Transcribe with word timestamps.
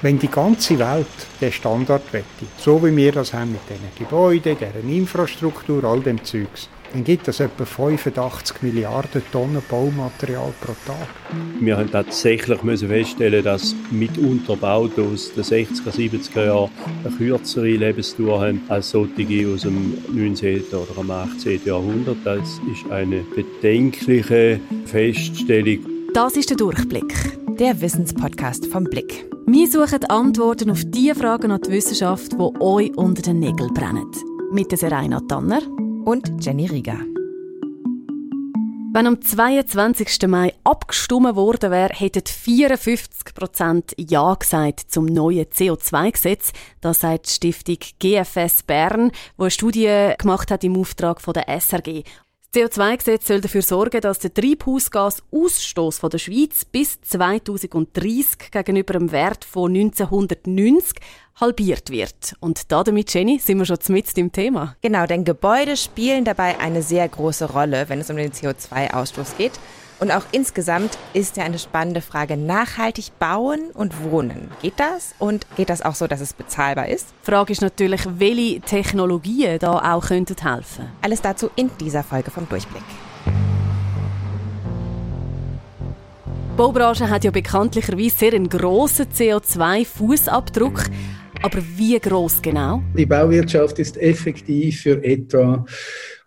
Wenn 0.00 0.16
die 0.18 0.28
ganze 0.28 0.78
Welt 0.78 1.06
den 1.40 1.50
Standard 1.50 2.12
wette, 2.12 2.24
so 2.56 2.84
wie 2.84 2.94
wir 2.94 3.10
das 3.10 3.32
haben 3.34 3.50
mit 3.50 3.60
diesen 3.68 3.88
Gebäuden, 3.98 4.56
deren 4.60 4.88
Infrastruktur, 4.88 5.82
all 5.82 6.00
dem 6.00 6.22
Zeugs, 6.22 6.68
dann 6.92 7.02
gibt 7.02 7.26
es 7.26 7.40
etwa 7.40 7.64
85 7.64 8.62
Milliarden 8.62 9.22
Tonnen 9.32 9.60
Baumaterial 9.68 10.52
pro 10.60 10.74
Tag. 10.86 11.08
Wir 11.60 11.76
haben 11.76 11.90
tatsächlich 11.90 12.62
müssen 12.62 12.88
feststellen, 12.88 13.42
dass 13.42 13.74
mitunter 13.90 14.56
Bauten 14.56 15.12
aus 15.12 15.32
den 15.34 15.42
60er, 15.42 15.90
70er 15.90 16.46
Jahren 16.46 16.70
eine 17.04 17.16
kürzere 17.16 17.66
Lebensdauer 17.66 18.40
haben 18.40 18.62
als 18.68 18.90
solche 18.90 19.52
aus 19.52 19.62
dem 19.62 19.98
19. 20.12 20.62
oder 20.70 20.94
dem 20.96 21.10
18. 21.10 21.60
Jahrhundert. 21.64 22.18
Das 22.24 22.60
ist 22.72 22.90
eine 22.90 23.22
bedenkliche 23.34 24.60
Feststellung. 24.86 25.80
Das 26.14 26.36
ist 26.36 26.50
der 26.50 26.56
Durchblick, 26.56 27.12
der 27.58 27.80
Wissenspodcast 27.80 28.66
vom 28.66 28.84
Blick. 28.84 29.27
Wir 29.50 29.66
suchen 29.66 30.04
Antworten 30.04 30.70
auf 30.70 30.82
die 30.84 31.10
Fragen 31.14 31.50
an 31.52 31.62
die 31.62 31.70
Wissenschaft, 31.70 32.32
die 32.32 32.60
euch 32.60 32.94
unter 32.98 33.22
den 33.22 33.38
Nägeln 33.38 33.72
brennen. 33.72 34.10
Mit 34.52 34.70
der 34.70 34.76
Serena 34.76 35.20
Tanner 35.20 35.62
und 36.04 36.44
Jenny 36.44 36.66
Rieger. 36.66 36.98
Wenn 38.92 39.06
am 39.06 39.22
22. 39.22 40.28
Mai 40.28 40.52
abgestimmt 40.64 41.34
worden 41.34 41.70
wäre, 41.70 41.94
hätten 41.94 42.26
54 42.26 43.34
Prozent 43.34 43.94
Ja 43.96 44.34
gesagt 44.34 44.80
zum 44.88 45.06
neuen 45.06 45.46
CO2-Gesetz. 45.46 46.52
Das 46.82 47.00
sagt 47.00 47.26
die 47.26 47.32
Stiftung 47.32 47.78
GFS 48.00 48.64
Bern, 48.64 49.12
die 49.38 49.40
eine 49.40 49.50
Studie 49.50 50.12
gemacht 50.18 50.50
hat 50.50 50.62
im 50.62 50.76
Auftrag 50.76 51.22
von 51.22 51.32
der 51.32 51.48
SRG. 51.48 52.04
Das 52.50 52.62
CO2-Gesetz 52.62 53.26
soll 53.26 53.42
dafür 53.42 53.60
sorgen, 53.60 54.00
dass 54.00 54.20
der 54.20 54.32
Treibhausgasausstoß 54.32 56.00
der 56.00 56.16
Schweiz 56.16 56.64
bis 56.64 56.98
2030 57.02 58.50
gegenüber 58.50 58.94
dem 58.94 59.12
Wert 59.12 59.44
von 59.44 59.74
1990 59.74 60.98
halbiert 61.38 61.90
wird. 61.90 62.36
Und 62.40 62.72
damit, 62.72 63.12
Jenny, 63.12 63.38
sind 63.38 63.58
wir 63.58 63.66
schon 63.66 63.76
mit 63.88 64.16
im 64.16 64.32
Thema. 64.32 64.76
Genau, 64.80 65.04
denn 65.04 65.24
Gebäude 65.24 65.76
spielen 65.76 66.24
dabei 66.24 66.58
eine 66.58 66.80
sehr 66.80 67.06
große 67.06 67.52
Rolle, 67.52 67.86
wenn 67.90 68.00
es 68.00 68.08
um 68.08 68.16
den 68.16 68.32
CO2-Ausstoß 68.32 69.36
geht. 69.36 69.52
Und 70.00 70.12
auch 70.12 70.22
insgesamt 70.30 70.96
ist 71.12 71.36
ja 71.36 71.44
eine 71.44 71.58
spannende 71.58 72.00
Frage, 72.00 72.36
nachhaltig 72.36 73.18
bauen 73.18 73.70
und 73.74 74.04
wohnen. 74.04 74.48
Geht 74.62 74.74
das? 74.76 75.14
Und 75.18 75.46
geht 75.56 75.70
das 75.70 75.82
auch 75.82 75.96
so, 75.96 76.06
dass 76.06 76.20
es 76.20 76.32
bezahlbar 76.32 76.88
ist? 76.88 77.08
Die 77.22 77.30
Frage 77.30 77.52
ist 77.52 77.62
natürlich, 77.62 78.02
welche 78.06 78.60
Technologien 78.60 79.58
da 79.58 79.94
auch 79.94 80.06
könnten 80.06 80.36
helfen. 80.40 80.86
Alles 81.02 81.20
dazu 81.20 81.50
in 81.56 81.70
dieser 81.80 82.04
Folge 82.04 82.30
vom 82.30 82.48
Durchblick. 82.48 82.82
Die 86.52 86.56
Baubranche 86.56 87.08
hat 87.10 87.24
ja 87.24 87.30
bekanntlicherweise 87.30 88.16
sehr 88.16 88.34
einen 88.34 88.48
grossen 88.48 89.06
CO2-Fußabdruck. 89.06 90.90
Aber 91.42 91.58
wie 91.76 91.98
groß 91.98 92.42
genau? 92.42 92.82
Die 92.96 93.06
Bauwirtschaft 93.06 93.78
ist 93.78 93.96
effektiv 93.96 94.80
für 94.80 95.02
etwa, 95.04 95.64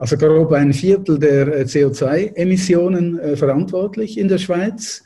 also 0.02 0.17
grob 0.17 0.52
ein 0.53 0.73
Viertel 0.73 1.19
der 1.19 1.47
äh, 1.47 1.61
CO2-Emissionen 1.61 3.19
äh, 3.19 3.38
verantwortlich 3.38 4.17
in 4.17 4.27
der 4.30 4.39
Schweiz. 4.39 5.03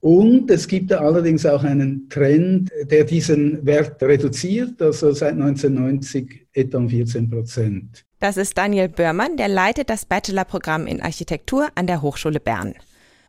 Und 0.00 0.50
es 0.50 0.66
gibt 0.66 0.90
allerdings 0.90 1.44
auch 1.44 1.62
einen 1.64 2.08
Trend, 2.08 2.70
der 2.90 3.04
diesen 3.04 3.64
Wert 3.66 4.02
reduziert, 4.02 4.80
also 4.80 5.12
seit 5.12 5.34
1990 5.34 6.46
etwa 6.54 6.78
um 6.78 6.88
14 6.88 7.28
Prozent. 7.28 8.06
Das 8.20 8.38
ist 8.38 8.56
Daniel 8.56 8.88
Börmann, 8.88 9.36
der 9.36 9.48
leitet 9.48 9.90
das 9.90 10.06
Bachelorprogramm 10.06 10.86
in 10.86 11.02
Architektur 11.02 11.68
an 11.74 11.86
der 11.86 12.00
Hochschule 12.00 12.40
Bern. 12.40 12.74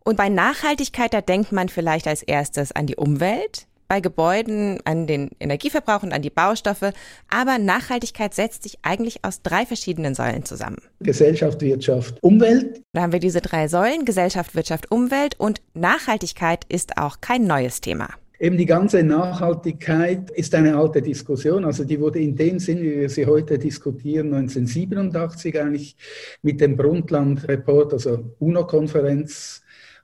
Und 0.06 0.16
bei 0.16 0.30
Nachhaltigkeit, 0.30 1.14
da 1.14 1.20
denkt 1.20 1.52
man 1.52 1.68
vielleicht 1.68 2.08
als 2.08 2.24
erstes 2.24 2.72
an 2.72 2.88
die 2.88 2.96
Umwelt, 2.96 3.68
bei 3.88 4.00
Gebäuden, 4.02 4.80
an 4.86 5.08
den 5.08 5.30
Energieverbrauch 5.40 6.04
und 6.04 6.14
an 6.14 6.22
die 6.22 6.30
Baustoffe. 6.30 6.94
Aber 7.30 7.58
Nachhaltigkeit 7.58 8.34
setzt 8.34 8.64
sich 8.64 8.80
eigentlich 8.82 9.24
aus 9.24 9.42
drei 9.42 9.66
verschiedenen 9.66 10.16
Säulen 10.16 10.46
zusammen. 10.46 10.78
Gesellschaft, 11.00 11.62
Wirtschaft, 11.62 12.22
Umwelt. 12.22 12.82
Da 12.94 13.02
haben 13.02 13.12
wir 13.12 13.20
diese 13.20 13.42
drei 13.42 13.68
Säulen, 13.68 14.06
Gesellschaft, 14.06 14.56
Wirtschaft, 14.56 14.92
Umwelt 14.92 15.40
und 15.40 15.62
Nachhaltigkeit 15.74 16.66
ist 16.70 16.98
auch 16.98 17.22
kein 17.22 17.46
neues 17.46 17.82
Thema. 17.82 18.10
Eben 18.44 18.58
die 18.58 18.66
ganze 18.66 19.04
Nachhaltigkeit 19.04 20.30
ist 20.32 20.54
eine 20.54 20.76
alte 20.76 21.02
Diskussion. 21.02 21.64
Also 21.64 21.86
die 21.86 21.98
wurde 21.98 22.20
in 22.20 22.36
dem 22.36 22.60
Sinn, 22.60 22.82
wie 22.82 23.00
wir 23.00 23.10
sie 23.10 23.26
heute 23.26 23.58
diskutieren, 23.58 24.34
1987 24.34 25.62
eigentlich 25.62 25.96
mit 26.42 26.60
dem 26.60 26.76
Brundtland-Report, 26.76 27.94
also 27.94 28.34
UNO-Konferenz 28.40 29.63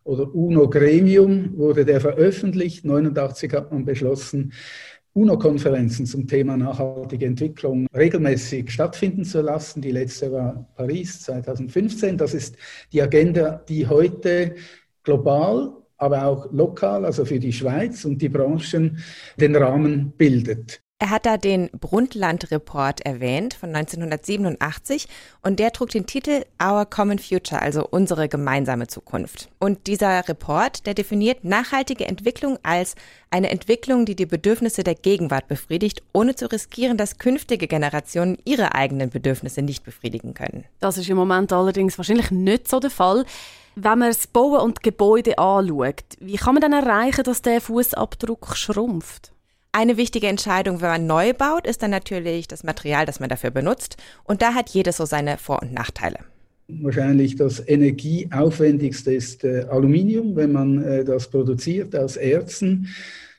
oder 0.09 0.34
UNO-Gremium 0.34 1.56
wurde 1.56 1.86
der 1.86 2.02
veröffentlicht. 2.02 2.84
89 2.84 3.53
hat 3.53 3.72
man 3.72 3.86
beschlossen, 3.86 4.52
UNO-Konferenzen 5.14 6.06
zum 6.06 6.28
Thema 6.28 6.58
nachhaltige 6.58 7.25
Entwicklung 7.25 7.88
regelmäßig 7.96 8.72
stattfinden 8.72 9.24
zu 9.24 9.42
lassen. 9.42 9.81
Die 9.81 9.92
letzte 9.92 10.31
war 10.31 10.68
Paris 10.75 11.22
2015. 11.22 12.18
Das 12.18 12.34
ist 12.34 12.56
die 12.92 13.02
Agenda, 13.02 13.64
die 13.69 13.88
heute 13.88 14.56
global, 15.03 15.74
aber 15.98 16.25
auch 16.25 16.52
lokal, 16.52 17.06
also 17.06 17.25
für 17.25 17.40
die 17.40 17.53
Schweiz 17.53 18.06
und 18.06 18.22
die 18.22 18.30
Branchen, 18.30 18.98
den 19.40 19.56
Rahmen 19.56 20.14
bildet. 20.18 20.81
Er 21.02 21.12
hat 21.12 21.26
da 21.26 21.38
den 21.38 21.70
Brundtland-Report 21.70 23.06
erwähnt 23.06 23.54
von 23.54 23.74
1987 23.74 25.08
und 25.42 25.58
der 25.58 25.72
trug 25.72 25.92
den 25.92 26.06
Titel 26.06 26.44
Our 26.62 26.86
Common 26.86 27.20
Future, 27.20 27.62
also 27.62 27.88
unsere 27.90 28.28
gemeinsame 28.28 28.88
Zukunft. 28.88 29.48
Und 29.60 29.88
dieser 29.88 30.28
Report, 30.28 30.86
der 30.86 30.96
definiert 30.96 31.46
nachhaltige 31.46 32.06
Entwicklung 32.06 32.60
als 32.64 32.96
eine 33.30 33.50
Entwicklung, 33.50 34.06
die 34.06 34.18
die 34.18 34.26
Bedürfnisse 34.26 34.84
der 34.84 34.96
Gegenwart 34.96 35.48
befriedigt, 35.48 36.04
ohne 36.12 36.36
zu 36.36 36.52
riskieren, 36.52 36.98
dass 36.98 37.18
künftige 37.18 37.68
Generationen 37.68 38.38
ihre 38.44 38.76
eigenen 38.76 39.10
Bedürfnisse 39.10 39.62
nicht 39.62 39.86
befriedigen 39.86 40.34
können. 40.34 40.66
Das 40.81 40.98
ist 40.98 41.10
im 41.10 41.16
Moment 41.16 41.54
allerdings 41.54 41.98
wahrscheinlich 41.98 42.30
nicht 42.30 42.68
so 42.68 42.81
der 42.81 42.92
Fall. 42.92 43.24
Wenn 43.76 44.00
man 44.00 44.10
das 44.10 44.28
Bauen 44.28 44.60
und 44.60 44.84
Gebäude 44.84 45.38
anschaut, 45.38 46.04
wie 46.20 46.36
kann 46.36 46.56
man 46.56 46.62
dann 46.62 46.74
erreichen, 46.74 47.24
dass 47.24 47.42
der 47.42 47.62
Fußabdruck 47.62 48.58
schrumpft? 48.58 49.31
Eine 49.72 49.97
wichtige 49.97 50.28
Entscheidung, 50.28 50.81
wenn 50.81 50.90
man 50.90 51.06
neu 51.07 51.34
baut, 51.34 51.68
ist 51.68 51.84
dann 51.84 51.91
natürlich 51.91 52.47
das 52.47 52.63
Material, 52.63 53.06
das 53.06 53.19
man 53.19 53.30
dafür 53.30 53.52
benutzt. 53.52 53.97
Und 54.24 54.41
da 54.41 54.56
hat 54.56 54.69
jedes 54.69 54.97
so 54.97 55.06
seine 55.06 55.38
Vor- 55.38 55.62
und 55.62 55.74
Nachteile. 55.74 56.18
Wahrscheinlich 56.68 57.35
das 57.35 57.68
energieaufwendigste 57.68 59.13
ist 59.13 59.44
äh, 59.44 59.66
Aluminium, 59.69 60.35
wenn 60.35 60.52
man 60.52 60.84
äh, 60.84 61.03
das 61.03 61.30
produziert 61.30 61.96
aus 61.96 62.18
Erzen. 62.18 62.90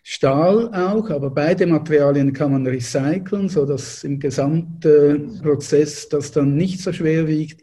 Stahl 0.02 0.72
auch, 0.72 1.10
aber 1.10 1.30
beide 1.30 1.66
Materialien 1.66 2.32
kann 2.32 2.52
man 2.52 2.66
recyceln, 2.66 3.48
sodass 3.48 4.02
im 4.02 4.18
Gesamtprozess 4.18 6.08
das 6.08 6.32
dann 6.32 6.56
nicht 6.56 6.80
so 6.80 6.92
schwer 6.92 7.28
wiegt. 7.28 7.62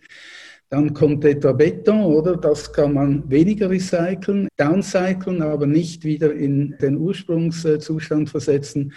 Dann 0.69 0.94
kommt 0.94 1.23
etwa 1.23 1.53
Beton, 1.53 2.03
oder? 2.03 2.35
Das 2.35 2.73
kann 2.73 2.94
man 2.94 3.23
weniger 3.29 3.69
recyceln, 3.69 4.50
downcyclen, 4.57 5.41
aber 5.41 5.66
nicht 5.66 6.03
wieder 6.03 6.33
in 6.33 6.75
den 6.81 6.97
Ursprungszustand 6.97 8.29
versetzen. 8.29 8.91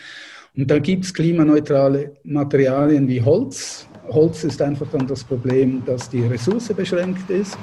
Und 0.56 0.68
dann 0.68 0.82
gibt 0.82 1.04
es 1.04 1.14
klimaneutrale 1.14 2.16
Materialien 2.24 3.06
wie 3.06 3.22
Holz. 3.22 3.86
Holz 4.08 4.42
ist 4.42 4.60
einfach 4.60 4.88
dann 4.90 5.06
das 5.06 5.22
Problem, 5.22 5.84
dass 5.86 6.10
die 6.10 6.22
Ressource 6.22 6.72
beschränkt 6.74 7.30
ist. 7.30 7.56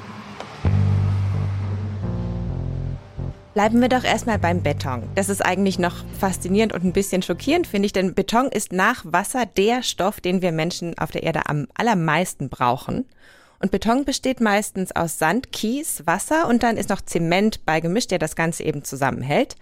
Bleiben 3.52 3.82
wir 3.82 3.90
doch 3.90 4.04
erstmal 4.04 4.38
beim 4.38 4.62
Beton. 4.62 5.02
Das 5.16 5.28
ist 5.28 5.44
eigentlich 5.44 5.78
noch 5.78 5.96
faszinierend 6.18 6.72
und 6.72 6.82
ein 6.84 6.92
bisschen 6.94 7.20
schockierend, 7.20 7.66
finde 7.66 7.86
ich, 7.86 7.92
denn 7.92 8.14
Beton 8.14 8.46
ist 8.46 8.72
nach 8.72 9.04
Wasser 9.04 9.44
der 9.44 9.82
Stoff, 9.82 10.20
den 10.22 10.40
wir 10.40 10.52
Menschen 10.52 10.96
auf 10.96 11.10
der 11.10 11.24
Erde 11.24 11.42
am 11.46 11.66
allermeisten 11.74 12.48
brauchen. 12.48 13.04
Und 13.60 13.70
Beton 13.72 14.04
besteht 14.04 14.40
meistens 14.40 14.94
aus 14.94 15.18
Sand, 15.18 15.52
Kies, 15.52 16.06
Wasser 16.06 16.48
und 16.48 16.62
dann 16.62 16.76
ist 16.76 16.90
noch 16.90 17.00
Zement 17.00 17.64
beigemischt, 17.66 18.10
der 18.10 18.18
das 18.18 18.36
Ganze 18.36 18.62
eben 18.62 18.84
zusammenhält. 18.84 19.56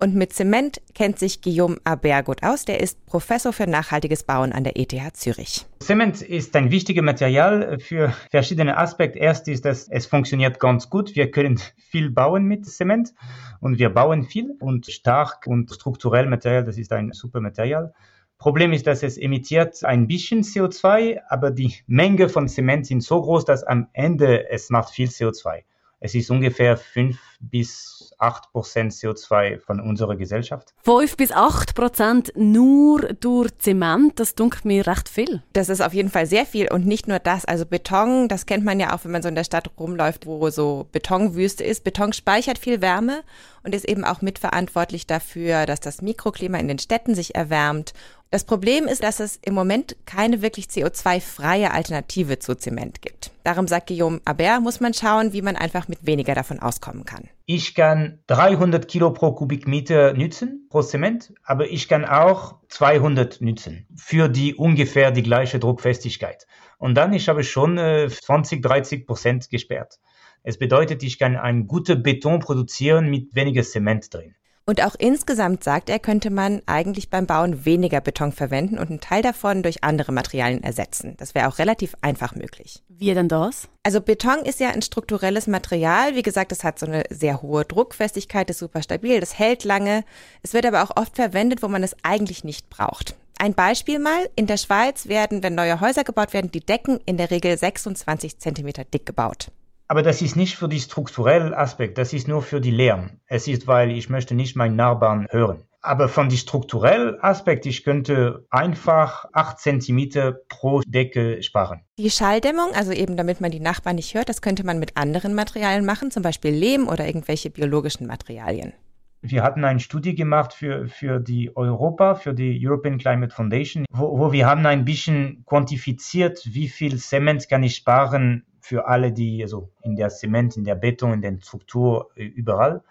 Und 0.00 0.14
mit 0.14 0.32
Zement 0.32 0.80
kennt 0.94 1.18
sich 1.18 1.42
Guillaume 1.42 1.78
Aber 1.82 2.22
gut 2.22 2.44
aus. 2.44 2.64
Der 2.64 2.78
ist 2.78 3.04
Professor 3.06 3.52
für 3.52 3.66
nachhaltiges 3.66 4.22
Bauen 4.22 4.52
an 4.52 4.62
der 4.62 4.78
ETH 4.78 4.94
Zürich. 5.16 5.66
Zement 5.80 6.22
ist 6.22 6.54
ein 6.54 6.70
wichtiges 6.70 7.02
Material 7.02 7.80
für 7.80 8.14
verschiedene 8.30 8.76
Aspekte. 8.76 9.18
Erst 9.18 9.48
ist 9.48 9.66
es, 9.66 9.88
es 9.88 10.06
funktioniert 10.06 10.60
ganz 10.60 10.88
gut. 10.88 11.16
Wir 11.16 11.32
können 11.32 11.58
viel 11.76 12.10
bauen 12.10 12.44
mit 12.44 12.64
Zement 12.66 13.12
und 13.60 13.80
wir 13.80 13.90
bauen 13.90 14.22
viel 14.22 14.54
und 14.60 14.86
stark 14.86 15.48
und 15.48 15.72
strukturell 15.72 16.26
Material. 16.26 16.62
Das 16.62 16.78
ist 16.78 16.92
ein 16.92 17.10
super 17.12 17.40
Material. 17.40 17.92
Problem 18.38 18.72
ist, 18.72 18.86
dass 18.86 19.02
es 19.02 19.18
emittiert 19.18 19.84
ein 19.84 20.06
bisschen 20.06 20.42
CO2, 20.42 21.20
aber 21.28 21.50
die 21.50 21.74
Menge 21.88 22.28
von 22.28 22.46
Zement 22.46 22.86
sind 22.86 23.02
so 23.02 23.20
groß, 23.20 23.44
dass 23.44 23.64
am 23.64 23.88
Ende 23.92 24.48
es 24.48 24.70
macht 24.70 24.90
viel 24.90 25.08
CO2. 25.08 25.64
Es 26.00 26.14
ist 26.14 26.30
ungefähr 26.30 26.76
5 26.76 27.18
bis 27.40 28.14
8 28.18 28.52
Prozent 28.52 28.92
CO2 28.92 29.58
von 29.58 29.80
unserer 29.80 30.14
Gesellschaft. 30.14 30.72
5 30.84 31.16
bis 31.16 31.32
8 31.32 31.74
Prozent 31.74 32.32
nur 32.36 33.00
durch 33.14 33.56
Zement, 33.58 34.18
das 34.20 34.36
dunkelt 34.36 34.64
mir 34.64 34.86
recht 34.86 35.08
viel. 35.08 35.42
Das 35.52 35.68
ist 35.68 35.80
auf 35.80 35.92
jeden 35.92 36.10
Fall 36.10 36.26
sehr 36.26 36.46
viel 36.46 36.70
und 36.70 36.86
nicht 36.86 37.08
nur 37.08 37.18
das. 37.18 37.44
Also 37.44 37.66
Beton, 37.66 38.28
das 38.28 38.46
kennt 38.46 38.64
man 38.64 38.78
ja 38.78 38.94
auch, 38.94 39.04
wenn 39.04 39.10
man 39.10 39.22
so 39.22 39.28
in 39.28 39.34
der 39.34 39.44
Stadt 39.44 39.70
rumläuft, 39.78 40.26
wo 40.26 40.50
so 40.50 40.86
Betonwüste 40.92 41.64
ist. 41.64 41.82
Beton 41.82 42.12
speichert 42.12 42.58
viel 42.58 42.80
Wärme 42.80 43.22
und 43.64 43.74
ist 43.74 43.88
eben 43.88 44.04
auch 44.04 44.22
mitverantwortlich 44.22 45.08
dafür, 45.08 45.66
dass 45.66 45.80
das 45.80 46.00
Mikroklima 46.00 46.58
in 46.58 46.68
den 46.68 46.78
Städten 46.78 47.16
sich 47.16 47.34
erwärmt 47.34 47.92
das 48.30 48.44
Problem 48.44 48.86
ist, 48.86 49.02
dass 49.02 49.20
es 49.20 49.36
im 49.42 49.54
Moment 49.54 49.96
keine 50.04 50.42
wirklich 50.42 50.66
CO2-freie 50.66 51.72
Alternative 51.72 52.38
zu 52.38 52.54
Zement 52.54 53.00
gibt. 53.00 53.30
Darum 53.42 53.66
sagt 53.66 53.86
Guillaume 53.86 54.20
Aber, 54.26 54.60
muss 54.60 54.80
man 54.80 54.92
schauen, 54.92 55.32
wie 55.32 55.40
man 55.40 55.56
einfach 55.56 55.88
mit 55.88 56.04
weniger 56.04 56.34
davon 56.34 56.58
auskommen 56.58 57.06
kann. 57.06 57.28
Ich 57.46 57.74
kann 57.74 58.18
300 58.26 58.86
Kilo 58.86 59.12
pro 59.12 59.32
Kubikmeter 59.32 60.12
nützen, 60.12 60.66
pro 60.68 60.82
Zement, 60.82 61.32
aber 61.42 61.70
ich 61.70 61.88
kann 61.88 62.04
auch 62.04 62.56
200 62.68 63.40
nützen 63.40 63.86
für 63.96 64.28
die 64.28 64.54
ungefähr 64.54 65.10
die 65.10 65.22
gleiche 65.22 65.58
Druckfestigkeit. 65.58 66.46
Und 66.76 66.94
dann 66.94 67.14
ich 67.14 67.28
habe 67.30 67.42
schon 67.44 67.78
äh, 67.78 68.08
20, 68.10 68.62
30 68.62 69.06
Prozent 69.06 69.48
gesperrt. 69.48 69.98
Es 70.42 70.58
bedeutet, 70.58 71.02
ich 71.02 71.18
kann 71.18 71.36
einen 71.36 71.66
guten 71.66 72.02
Beton 72.02 72.40
produzieren 72.40 73.08
mit 73.08 73.34
weniger 73.34 73.62
Zement 73.62 74.12
drin. 74.12 74.34
Und 74.68 74.84
auch 74.84 74.94
insgesamt, 74.98 75.64
sagt 75.64 75.88
er, 75.88 75.98
könnte 75.98 76.28
man 76.28 76.60
eigentlich 76.66 77.08
beim 77.08 77.26
Bauen 77.26 77.64
weniger 77.64 78.02
Beton 78.02 78.32
verwenden 78.32 78.78
und 78.78 78.90
einen 78.90 79.00
Teil 79.00 79.22
davon 79.22 79.62
durch 79.62 79.82
andere 79.82 80.12
Materialien 80.12 80.62
ersetzen. 80.62 81.14
Das 81.16 81.34
wäre 81.34 81.48
auch 81.48 81.56
relativ 81.56 81.94
einfach 82.02 82.34
möglich. 82.34 82.82
Wie 82.86 83.14
denn 83.14 83.30
das? 83.30 83.70
Also 83.82 84.02
Beton 84.02 84.40
ist 84.44 84.60
ja 84.60 84.68
ein 84.68 84.82
strukturelles 84.82 85.46
Material. 85.46 86.16
Wie 86.16 86.22
gesagt, 86.22 86.52
es 86.52 86.64
hat 86.64 86.78
so 86.78 86.84
eine 86.84 87.04
sehr 87.08 87.40
hohe 87.40 87.64
Druckfestigkeit, 87.64 88.50
ist 88.50 88.58
super 88.58 88.82
stabil, 88.82 89.20
das 89.20 89.38
hält 89.38 89.64
lange. 89.64 90.04
Es 90.42 90.52
wird 90.52 90.66
aber 90.66 90.82
auch 90.82 90.98
oft 90.98 91.16
verwendet, 91.16 91.62
wo 91.62 91.68
man 91.68 91.82
es 91.82 91.96
eigentlich 92.02 92.44
nicht 92.44 92.68
braucht. 92.68 93.14
Ein 93.38 93.54
Beispiel 93.54 93.98
mal. 93.98 94.28
In 94.36 94.46
der 94.46 94.58
Schweiz 94.58 95.08
werden, 95.08 95.42
wenn 95.42 95.54
neue 95.54 95.80
Häuser 95.80 96.04
gebaut 96.04 96.34
werden, 96.34 96.50
die 96.50 96.60
Decken 96.60 97.00
in 97.06 97.16
der 97.16 97.30
Regel 97.30 97.56
26 97.56 98.38
Zentimeter 98.38 98.84
dick 98.84 99.06
gebaut. 99.06 99.50
Aber 99.90 100.02
das 100.02 100.20
ist 100.20 100.36
nicht 100.36 100.56
für 100.56 100.68
die 100.68 100.80
strukturellen 100.80 101.54
Aspekt, 101.54 101.96
das 101.96 102.12
ist 102.12 102.28
nur 102.28 102.42
für 102.42 102.60
die 102.60 102.70
Lärm. 102.70 103.20
Es 103.26 103.48
ist, 103.48 103.66
weil 103.66 103.90
ich 103.90 104.10
möchte 104.10 104.34
nicht 104.34 104.54
meinen 104.54 104.76
Nachbarn 104.76 105.26
hören. 105.30 105.64
Aber 105.80 106.08
von 106.10 106.28
die 106.28 106.36
strukturellen 106.36 107.18
Aspekt, 107.22 107.64
ich 107.64 107.84
könnte 107.84 108.44
einfach 108.50 109.24
8 109.32 109.58
cm 109.58 110.34
pro 110.48 110.82
Decke 110.86 111.42
sparen. 111.42 111.80
Die 111.98 112.10
Schalldämmung, 112.10 112.74
also 112.74 112.92
eben 112.92 113.16
damit 113.16 113.40
man 113.40 113.50
die 113.50 113.60
Nachbarn 113.60 113.96
nicht 113.96 114.12
hört, 114.12 114.28
das 114.28 114.42
könnte 114.42 114.62
man 114.62 114.78
mit 114.78 114.98
anderen 114.98 115.34
Materialien 115.34 115.86
machen, 115.86 116.10
zum 116.10 116.22
Beispiel 116.22 116.50
Lehm 116.50 116.86
oder 116.86 117.06
irgendwelche 117.06 117.48
biologischen 117.48 118.06
Materialien. 118.06 118.74
Wir 119.22 119.42
hatten 119.42 119.64
eine 119.64 119.80
Studie 119.80 120.14
gemacht 120.14 120.52
für, 120.52 120.86
für 120.86 121.18
die 121.18 121.56
Europa, 121.56 122.14
für 122.14 122.34
die 122.34 122.60
European 122.62 122.98
Climate 122.98 123.34
Foundation, 123.34 123.84
wo, 123.90 124.18
wo 124.18 124.32
wir 124.32 124.46
haben 124.46 124.64
ein 124.66 124.84
bisschen 124.84 125.44
quantifiziert, 125.46 126.40
wie 126.44 126.68
viel 126.68 126.98
Zement 126.98 127.48
kann 127.48 127.62
ich 127.62 127.74
sparen 127.74 128.44
für 128.68 128.86
alle, 128.86 129.12
die 129.12 129.42
also 129.42 129.70
in 129.82 129.96
der 129.96 130.10
Zement, 130.10 130.56
in 130.58 130.64
der 130.64 130.74
Beton, 130.74 131.14
in 131.14 131.22
der 131.22 131.38
Struktur 131.40 132.10
äh, 132.16 132.24
überall. 132.24 132.84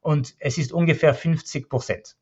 Und 0.00 0.36
es 0.38 0.58
ist 0.58 0.72
ungefähr 0.72 1.12
50 1.12 1.68
Prozent. 1.68 2.16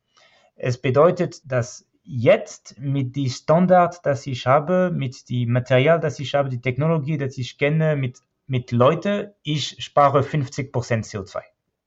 Es 0.57 0.79
bedeutet, 0.79 1.43
dass 1.45 1.87
jetzt 2.05 2.79
mit 2.79 3.15
dem 3.15 3.29
Standard, 3.29 4.07
das 4.07 4.27
ich 4.27 4.47
habe, 4.47 4.91
mit 4.95 5.29
dem 5.29 5.53
Material, 5.53 6.01
das 6.01 6.19
ich 6.21 6.35
habe, 6.35 6.49
die 6.49 6.63
Technologie, 6.63 7.19
das 7.19 7.37
ich 7.37 7.59
kenne, 7.59 7.97
mit, 7.97 8.21
mit 8.47 8.73
Leuten, 8.73 9.31
ich 9.43 9.77
spare 9.85 10.23
50 10.23 10.73
Prozent 10.73 11.05
CO2 11.05 11.43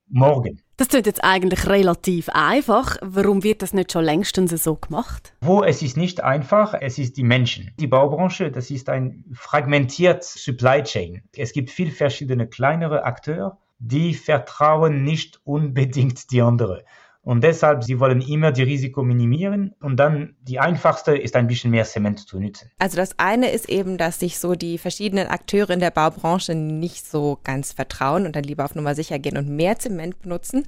morgen. 0.10 0.62
Das 0.78 0.88
klingt 0.88 1.08
jetzt 1.08 1.24
eigentlich 1.24 1.68
relativ 1.68 2.30
einfach. 2.30 2.98
Warum 3.02 3.44
wird 3.44 3.62
das 3.62 3.74
nicht 3.74 3.92
schon 3.92 4.06
längstens 4.06 4.52
so 4.64 4.76
gemacht? 4.76 5.34
Wo 5.42 5.62
es 5.64 5.82
ist 5.82 5.98
nicht 5.98 6.24
einfach, 6.24 6.74
es 6.80 6.98
ist 6.98 7.18
die 7.18 7.24
Menschen. 7.24 7.72
Die 7.80 7.88
Baubranche, 7.88 8.50
das 8.52 8.72
ist 8.72 8.90
ein 8.90 9.26
fragmentiert 9.34 10.24
Supply 10.24 10.84
Chain. 10.84 11.22
Es 11.36 11.52
gibt 11.52 11.70
viel 11.70 11.92
verschiedene 11.92 12.48
kleinere 12.48 13.04
Akteure, 13.04 13.58
die 13.80 14.14
vertrauen 14.14 15.04
nicht 15.04 15.42
unbedingt 15.44 16.32
die 16.32 16.42
anderen. 16.42 16.82
Und 17.30 17.44
deshalb, 17.44 17.84
sie 17.84 18.00
wollen 18.00 18.22
immer 18.22 18.52
die 18.52 18.64
Risiko 18.64 19.04
minimieren 19.04 19.76
und 19.82 19.98
dann 19.98 20.36
die 20.42 20.58
einfachste 20.58 21.16
ist 21.16 21.36
ein 21.36 21.46
bisschen 21.46 21.70
mehr 21.70 21.86
Zement 21.86 22.28
zu 22.28 22.40
nutzen. 22.40 22.72
Also 22.80 22.98
das 22.98 23.20
eine 23.20 23.52
ist 23.52 23.70
eben, 23.70 24.00
dass 24.00 24.20
sich 24.20 24.40
so 24.40 24.56
die 24.56 24.80
verschiedenen 24.80 25.28
Akteure 25.28 25.70
in 25.70 25.80
der 25.80 25.92
Baubranche 25.92 26.56
nicht 26.56 27.06
so 27.06 27.38
ganz 27.44 27.72
vertrauen 27.72 28.26
und 28.26 28.36
dann 28.36 28.46
lieber 28.46 28.66
auf 28.66 28.74
Nummer 28.74 28.96
sicher 28.96 29.20
gehen 29.20 29.38
und 29.38 29.48
mehr 29.48 29.78
Zement 29.78 30.20
benutzen. 30.24 30.64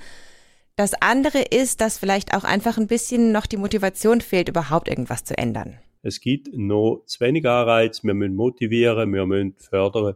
Das 0.76 0.94
andere 1.02 1.40
ist, 1.40 1.82
dass 1.82 1.98
vielleicht 1.98 2.36
auch 2.36 2.44
einfach 2.44 2.78
ein 2.78 2.86
bisschen 2.86 3.32
noch 3.32 3.48
die 3.48 3.58
Motivation 3.58 4.22
fehlt, 4.22 4.48
überhaupt 4.48 4.88
irgendwas 4.88 5.24
zu 5.24 5.36
ändern. 5.36 5.80
Es 6.04 6.22
gibt 6.22 6.50
noch 6.54 7.02
zu 7.08 7.22
wenig 7.22 7.44
Anreiz, 7.48 8.04
wir 8.04 8.14
müssen 8.14 8.36
motivieren, 8.36 9.12
wir 9.12 9.26
müssen 9.26 9.56
fördern, 9.58 10.14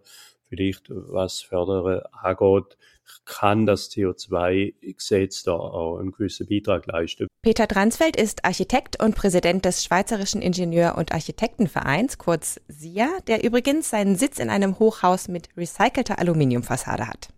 vielleicht 0.48 0.92
was 0.92 1.42
fördern 1.42 2.04
angeht, 2.22 2.78
kann 3.26 3.66
das 3.66 3.90
CO2-Gesetz 3.92 5.44
da 5.44 5.54
auch 5.54 5.98
einen 6.00 6.12
gewissen 6.12 6.48
Beitrag 6.48 6.86
leisten. 6.86 7.28
Peter 7.42 7.68
Dransfeld 7.68 8.16
ist 8.16 8.46
Architekt 8.46 9.02
und 9.02 9.16
Präsident 9.16 9.66
des 9.66 9.84
Schweizerischen 9.84 10.42
Ingenieur- 10.42 10.98
und 10.98 11.12
Architektenvereins, 11.12 12.18
kurz 12.18 12.60
SIA, 12.68 13.10
der 13.28 13.44
übrigens 13.44 13.90
seinen 13.90 14.16
Sitz 14.16 14.40
in 14.40 14.50
einem 14.50 14.80
Hochhaus 14.80 15.28
mit 15.28 15.50
recycelter 15.56 16.20
Aluminiumfassade 16.20 17.08
hat. 17.08 17.30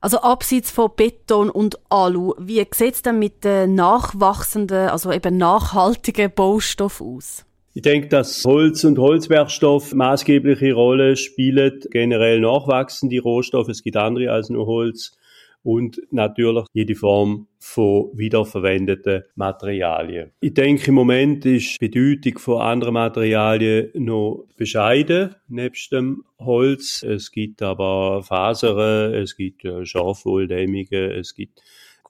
Also 0.00 0.20
abseits 0.20 0.70
von 0.70 0.92
Beton 0.94 1.50
und 1.50 1.78
Alu, 1.90 2.34
wie 2.38 2.64
sieht 2.72 2.94
es 2.94 3.02
denn 3.02 3.18
mit 3.18 3.42
den 3.42 3.74
nachwachsenden, 3.74 4.90
also 4.90 5.10
eben 5.10 5.36
nachhaltigen 5.36 6.32
Baustoffen 6.32 7.16
aus? 7.16 7.44
Ich 7.74 7.82
denke, 7.82 8.08
dass 8.08 8.44
Holz 8.44 8.82
und 8.84 8.98
Holzwerkstoff 8.98 9.94
maßgebliche 9.94 10.72
Rolle 10.72 11.16
spielen, 11.16 11.80
generell 11.90 12.40
nachwachsende 12.40 13.20
Rohstoffe. 13.20 13.68
Es 13.68 13.82
gibt 13.82 13.96
andere 13.96 14.32
als 14.32 14.48
nur 14.48 14.66
Holz 14.66 15.16
und 15.62 16.00
natürlich 16.10 16.64
jede 16.72 16.94
Form 16.94 17.46
von 17.58 18.10
wiederverwendeten 18.14 19.24
Materialien. 19.34 20.30
Ich 20.40 20.54
denke, 20.54 20.88
im 20.88 20.94
Moment 20.94 21.44
ist 21.44 21.80
die 21.80 21.88
Bedeutung 21.88 22.38
von 22.38 22.62
anderen 22.62 22.94
Materialien 22.94 23.90
noch 23.94 24.46
bescheiden, 24.56 25.34
nebst 25.48 25.92
dem 25.92 26.24
Holz. 26.38 27.02
Es 27.02 27.30
gibt 27.30 27.60
aber 27.62 28.22
Fasern, 28.22 29.14
es 29.14 29.36
gibt 29.36 29.64
äh, 29.64 29.84
Schafwohldämmige, 29.84 31.12
es 31.12 31.34
gibt 31.34 31.60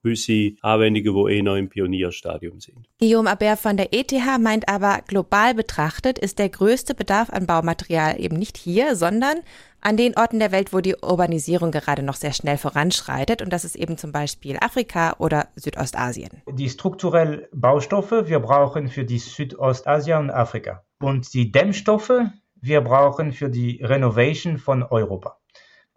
gewisse 0.03 0.53
Anwendungen, 0.63 1.27
die 1.27 1.35
eh 1.35 1.43
noch 1.43 1.57
im 1.57 1.69
Pionierstadium 1.69 2.61
sind. 2.61 2.89
Guillaume 2.99 3.31
Aber 3.31 3.57
von 3.57 3.77
der 3.77 3.93
ETH 3.93 4.13
meint 4.41 4.69
aber, 4.69 5.01
global 5.07 5.55
betrachtet 5.55 6.19
ist 6.19 6.39
der 6.39 6.49
größte 6.49 6.95
Bedarf 6.95 7.31
an 7.31 7.47
Baumaterial 7.47 8.21
eben 8.21 8.37
nicht 8.37 8.57
hier, 8.57 8.97
sondern 8.97 9.39
an 9.81 9.97
den 9.97 10.17
Orten 10.17 10.39
der 10.41 10.53
Welt, 10.53 10.73
wo 10.73 10.81
die 10.81 10.97
Urbanisierung 10.97 11.71
gerade 11.71 12.03
noch 12.03 12.17
sehr 12.17 12.33
schnell 12.33 12.59
voranschreitet. 12.59 13.43
Und 13.43 13.53
das 13.53 13.65
ist 13.65 13.77
eben 13.77 13.97
zum 13.97 14.13
Beispiel 14.13 14.57
Afrika 14.61 15.15
oder 15.19 15.49
Südostasien. 15.55 16.43
Die 16.51 16.69
strukturellen 16.69 17.43
Baustoffe 17.53 18.25
wir 18.27 18.41
brauchen 18.41 18.89
für 18.89 19.05
die 19.05 19.19
Südostasien 19.19 20.19
und 20.19 20.31
Afrika. 20.31 20.83
Und 21.01 21.33
die 21.33 21.53
Dämmstoffe 21.53 22.13
wir 22.61 22.81
brauchen 22.81 23.33
für 23.33 23.51
die 23.51 23.81
Renovation 23.83 24.59
von 24.59 24.83
Europa. 24.83 25.38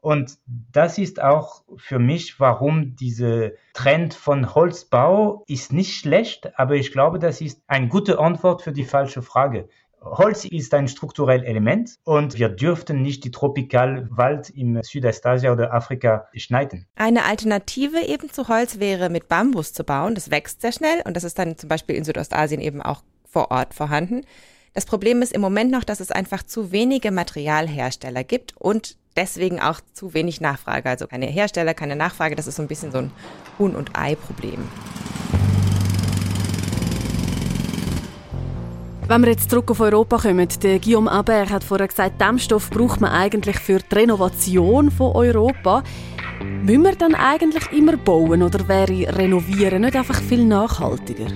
Und 0.01 0.39
das 0.47 0.97
ist 0.97 1.21
auch 1.21 1.63
für 1.77 1.99
mich, 1.99 2.39
warum 2.39 2.95
diese 2.95 3.53
Trend 3.73 4.15
von 4.15 4.53
Holzbau 4.55 5.43
ist 5.47 5.71
nicht 5.71 5.95
schlecht, 5.95 6.57
aber 6.59 6.75
ich 6.75 6.91
glaube, 6.91 7.19
das 7.19 7.39
ist 7.39 7.61
eine 7.67 7.87
gute 7.87 8.19
Antwort 8.19 8.63
für 8.63 8.71
die 8.71 8.83
falsche 8.83 9.21
Frage. 9.21 9.69
Holz 10.03 10.45
ist 10.45 10.73
ein 10.73 10.87
strukturelles 10.87 11.45
Element 11.45 11.91
und 12.03 12.39
wir 12.39 12.49
dürften 12.49 13.03
nicht 13.03 13.23
die 13.23 13.29
Tropikalwald 13.29 14.49
im 14.49 14.81
Südostasien 14.81 15.53
oder 15.53 15.71
Afrika 15.71 16.27
schneiden. 16.33 16.87
Eine 16.95 17.25
Alternative 17.25 18.01
eben 18.07 18.31
zu 18.31 18.47
Holz 18.47 18.79
wäre 18.79 19.11
mit 19.11 19.27
Bambus 19.27 19.73
zu 19.73 19.83
bauen. 19.83 20.15
Das 20.15 20.31
wächst 20.31 20.61
sehr 20.61 20.71
schnell 20.71 21.03
und 21.05 21.15
das 21.15 21.23
ist 21.23 21.37
dann 21.37 21.55
zum 21.55 21.69
Beispiel 21.69 21.95
in 21.95 22.03
Südostasien 22.03 22.61
eben 22.61 22.81
auch 22.81 23.03
vor 23.29 23.51
Ort 23.51 23.75
vorhanden. 23.75 24.21
Das 24.73 24.87
Problem 24.87 25.21
ist 25.21 25.33
im 25.33 25.41
Moment 25.41 25.69
noch, 25.69 25.83
dass 25.83 25.99
es 25.99 26.11
einfach 26.11 26.41
zu 26.41 26.71
wenige 26.71 27.11
Materialhersteller 27.11 28.23
gibt 28.23 28.55
und 28.57 28.97
deswegen 29.15 29.59
auch 29.59 29.79
zu 29.93 30.13
wenig 30.13 30.41
Nachfrage. 30.41 30.89
Also 30.89 31.07
keine 31.07 31.27
Hersteller, 31.27 31.73
keine 31.73 31.95
Nachfrage. 31.95 32.35
Das 32.35 32.47
ist 32.47 32.55
so 32.55 32.61
ein 32.61 32.67
bisschen 32.67 32.91
so 32.91 32.99
ein 32.99 33.11
Huhn- 33.59 33.75
und 33.75 33.97
Ei-Problem. 33.97 34.67
Wenn 39.07 39.23
wir 39.23 39.31
jetzt 39.31 39.49
zurück 39.49 39.69
auf 39.71 39.81
Europa 39.81 40.19
kommen, 40.19 40.47
der 40.63 40.79
Guillaume 40.79 41.11
Aber 41.11 41.49
hat 41.49 41.65
vorher 41.65 41.89
gesagt, 41.89 42.21
Dämmstoff 42.21 42.69
braucht 42.69 43.01
man 43.01 43.11
eigentlich 43.11 43.59
für 43.59 43.79
die 43.79 43.93
Renovation 43.93 44.89
von 44.89 45.13
Europa. 45.13 45.83
Müssen 46.43 46.83
wir 46.83 46.95
dann 46.95 47.15
eigentlich 47.15 47.71
immer 47.71 47.97
bauen 47.97 48.43
oder 48.43 48.67
wäre 48.67 49.17
Renovieren 49.17 49.81
nicht 49.81 49.95
einfach 49.95 50.21
viel 50.21 50.43
nachhaltiger? 50.45 51.27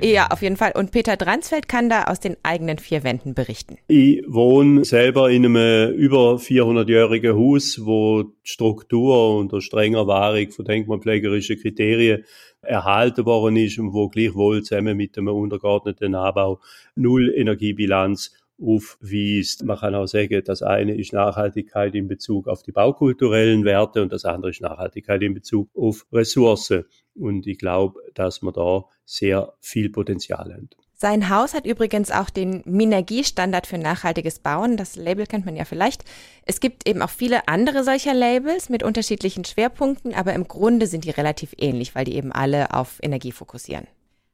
Ja, 0.00 0.28
auf 0.28 0.42
jeden 0.42 0.56
Fall. 0.56 0.72
Und 0.76 0.92
Peter 0.92 1.16
Dransfeld 1.16 1.68
kann 1.68 1.88
da 1.88 2.04
aus 2.04 2.20
den 2.20 2.36
eigenen 2.44 2.78
vier 2.78 3.02
Wänden 3.02 3.34
berichten. 3.34 3.78
Ich 3.88 4.22
wohne 4.28 4.84
selber 4.84 5.30
in 5.30 5.44
einem 5.44 5.92
über 5.94 6.36
400-jährigen 6.36 7.36
Haus, 7.36 7.80
wo 7.84 8.22
die 8.22 8.32
Struktur 8.44 9.36
unter 9.38 9.60
strenger 9.60 10.06
Wahrung 10.06 10.50
von 10.52 10.64
denkmalpflegerischen 10.64 11.60
Kriterien 11.60 12.24
erhalten 12.62 13.26
worden 13.26 13.56
ist 13.56 13.78
und 13.78 13.92
wo 13.92 14.08
gleichwohl 14.08 14.62
zusammen 14.62 14.96
mit 14.96 15.18
einem 15.18 15.28
untergeordneten 15.28 16.14
Anbau 16.14 16.60
null 16.94 17.32
Energiebilanz 17.34 18.32
aufweist. 18.60 19.64
Man 19.64 19.78
kann 19.78 19.94
auch 19.94 20.06
sagen, 20.06 20.42
das 20.44 20.62
eine 20.62 20.96
ist 20.96 21.12
Nachhaltigkeit 21.12 21.94
in 21.94 22.08
Bezug 22.08 22.48
auf 22.48 22.62
die 22.62 22.72
baukulturellen 22.72 23.64
Werte 23.64 24.02
und 24.02 24.12
das 24.12 24.24
andere 24.24 24.50
ist 24.50 24.60
Nachhaltigkeit 24.60 25.22
in 25.22 25.34
Bezug 25.34 25.68
auf 25.74 26.06
Ressourcen. 26.12 26.84
Und 27.14 27.46
ich 27.46 27.58
glaube, 27.58 28.00
dass 28.14 28.42
wir 28.42 28.52
da 28.52 28.84
sehr 29.04 29.54
viel 29.60 29.90
Potenzial 29.90 30.52
haben. 30.52 30.70
Sein 31.00 31.28
Haus 31.28 31.54
hat 31.54 31.64
übrigens 31.64 32.10
auch 32.10 32.28
den 32.28 32.62
Minergie-Standard 32.64 33.68
für 33.68 33.78
nachhaltiges 33.78 34.40
Bauen. 34.40 34.76
Das 34.76 34.96
Label 34.96 35.26
kennt 35.26 35.46
man 35.46 35.54
ja 35.54 35.64
vielleicht. 35.64 36.04
Es 36.44 36.58
gibt 36.58 36.88
eben 36.88 37.02
auch 37.02 37.10
viele 37.10 37.46
andere 37.46 37.84
solcher 37.84 38.14
Labels 38.14 38.68
mit 38.68 38.82
unterschiedlichen 38.82 39.44
Schwerpunkten, 39.44 40.12
aber 40.12 40.32
im 40.34 40.48
Grunde 40.48 40.88
sind 40.88 41.04
die 41.04 41.10
relativ 41.10 41.54
ähnlich, 41.56 41.94
weil 41.94 42.04
die 42.04 42.16
eben 42.16 42.32
alle 42.32 42.74
auf 42.74 42.98
Energie 43.00 43.30
fokussieren. 43.30 43.86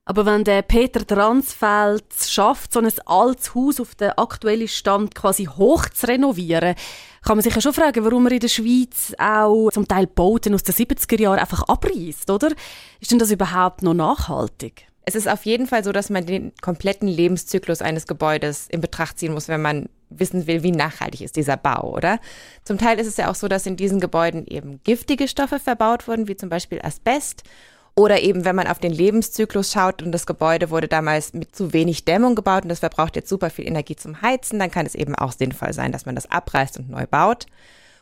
Aber 0.06 0.26
wenn 0.26 0.44
der 0.44 0.61
Peter 0.61 1.00
Dransfeld 1.00 2.04
schafft, 2.26 2.75
so 2.75 2.80
ein 2.80 2.92
altes 3.06 3.54
Haus 3.54 3.80
auf 3.80 3.94
den 3.94 4.11
aktuellen 4.11 4.68
Stand 4.68 5.14
quasi 5.14 5.46
hoch 5.46 5.88
zu 5.88 6.06
renovieren, 6.06 6.75
kann 7.23 7.37
man 7.38 7.42
sich 7.42 7.54
ja 7.54 7.62
schon 7.62 7.73
fragen, 7.73 8.04
warum 8.04 8.26
er 8.26 8.32
in 8.32 8.40
der 8.40 8.49
Schweiz 8.49 9.14
auch 9.16 9.70
zum 9.70 9.88
Teil 9.88 10.06
Bauten 10.06 10.52
aus 10.54 10.62
den 10.62 10.75
70er 10.75 11.20
Jahren 11.20 11.38
einfach 11.38 11.62
abreißt, 11.62 12.28
oder? 12.28 12.50
Ist 13.00 13.12
denn 13.12 13.18
das 13.18 13.30
überhaupt 13.30 13.82
noch 13.82 13.94
nachhaltig? 13.94 14.87
Es 15.06 15.14
ist 15.14 15.28
auf 15.28 15.44
jeden 15.46 15.66
Fall 15.66 15.84
so, 15.84 15.92
dass 15.92 16.11
man 16.11 16.26
den 16.26 16.52
kompletten 16.61 17.08
Lebenszyklus 17.08 17.80
eines 17.80 18.06
Gebäudes 18.06 18.68
in 18.68 18.82
Betracht 18.82 19.18
ziehen 19.18 19.32
muss, 19.32 19.49
wenn 19.49 19.62
man 19.62 19.88
wissen 20.11 20.46
will, 20.46 20.62
wie 20.62 20.70
nachhaltig 20.70 21.23
ist 21.23 21.37
dieser 21.37 21.56
Bau, 21.56 21.94
oder? 21.94 22.20
Zum 22.64 22.78
Teil 22.78 22.99
ist 22.99 23.06
es 23.06 23.16
ja 23.16 23.30
auch 23.30 23.34
so, 23.34 23.49
dass 23.49 23.66
in 23.66 23.76
diesen 23.76 24.00
Gebäuden 24.00 24.46
eben 24.46 24.80
giftige 24.84 25.28
Stoffe 25.28 25.58
verbaut 25.58 26.08
wurden, 26.08 26.28
wie 26.28 26.37
zum 26.37 26.50
Beispiel 26.50 26.80
Asbest. 26.82 27.42
Oder 27.97 28.23
eben, 28.23 28.45
wenn 28.45 28.57
man 28.57 28.67
auf 28.67 28.81
den 28.81 28.93
Lebenszyklus 28.93 29.73
schaut 29.73 30.03
und 30.03 30.11
das 30.11 30.27
Gebäude 30.27 30.71
wurde 30.71 30.89
damals 30.89 31.33
mit 31.33 31.55
zu 31.55 31.73
wenig 31.73 32.05
Dämmung 32.05 32.35
gebaut 32.35 32.65
und 32.65 32.69
das 32.69 32.81
verbraucht 32.81 33.15
jetzt 33.15 33.29
super 33.29 33.51
viel 33.51 33.69
Energie 33.69 33.95
zum 33.95 34.21
Heizen, 34.21 34.59
dann 34.59 34.71
kann 34.71 34.85
es 34.85 34.97
eben 34.97 35.15
auch 35.15 35.33
sinnvoll 35.33 35.73
sein, 35.73 35.93
dass 35.93 36.05
man 36.05 36.17
das 36.17 36.29
abreißt 36.29 36.79
und 36.79 36.91
neu 36.91 37.07
baut. 37.07 37.47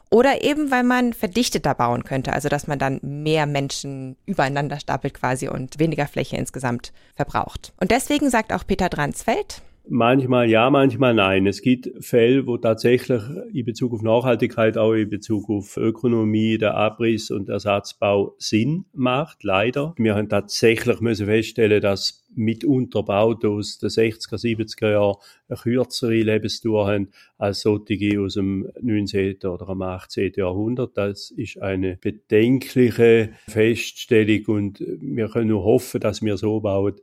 Oder 0.08 0.42
eben, 0.42 0.70
weil 0.70 0.82
man 0.82 1.12
verdichteter 1.14 1.74
bauen 1.74 2.04
könnte, 2.04 2.32
also 2.32 2.48
dass 2.48 2.66
man 2.66 2.78
dann 2.78 3.00
mehr 3.02 3.46
Menschen 3.46 4.16
übereinander 4.26 4.78
stapelt 4.78 5.14
quasi 5.14 5.48
und 5.48 5.78
weniger 5.78 6.06
Fläche 6.06 6.36
insgesamt 6.36 6.92
verbraucht. 7.14 7.72
Und 7.80 7.90
deswegen 7.90 8.28
sagt 8.28 8.52
auch 8.52 8.66
Peter 8.66 8.90
Dransfeld, 8.90 9.62
Manchmal 9.88 10.48
ja, 10.48 10.70
manchmal 10.70 11.12
nein. 11.12 11.46
Es 11.46 11.60
gibt 11.60 11.90
Fälle, 12.04 12.46
wo 12.46 12.56
tatsächlich 12.56 13.22
in 13.52 13.64
Bezug 13.64 13.92
auf 13.92 14.02
Nachhaltigkeit, 14.02 14.78
auch 14.78 14.92
in 14.92 15.10
Bezug 15.10 15.50
auf 15.50 15.76
Ökonomie, 15.76 16.56
der 16.56 16.76
Abriss 16.76 17.30
und 17.32 17.48
Ersatzbau 17.48 18.36
Sinn 18.38 18.84
macht, 18.92 19.42
leider. 19.42 19.94
Wir 19.98 20.14
haben 20.14 20.28
tatsächlich 20.28 21.00
müssen 21.00 21.26
feststellen, 21.26 21.82
dass 21.82 22.24
mitunter 22.34 23.08
Autos 23.08 23.78
der 23.78 23.90
60er, 23.90 24.40
70er 24.40 24.90
Jahre 24.92 25.18
eine 25.48 25.58
kürzere 25.58 26.14
Lebensdauer 26.14 26.86
haben 26.86 27.08
als 27.36 27.62
solche 27.62 28.20
aus 28.20 28.34
dem 28.34 28.70
19. 28.80 29.38
oder 29.44 29.68
am 29.68 29.82
18. 29.82 30.32
Jahrhundert. 30.36 30.96
Das 30.96 31.32
ist 31.32 31.60
eine 31.60 31.98
bedenkliche 32.00 33.30
Feststellung 33.48 34.44
und 34.46 34.80
wir 34.80 35.28
können 35.28 35.48
nur 35.48 35.64
hoffen, 35.64 36.00
dass 36.00 36.22
wir 36.22 36.36
so 36.36 36.60
bauen, 36.60 36.94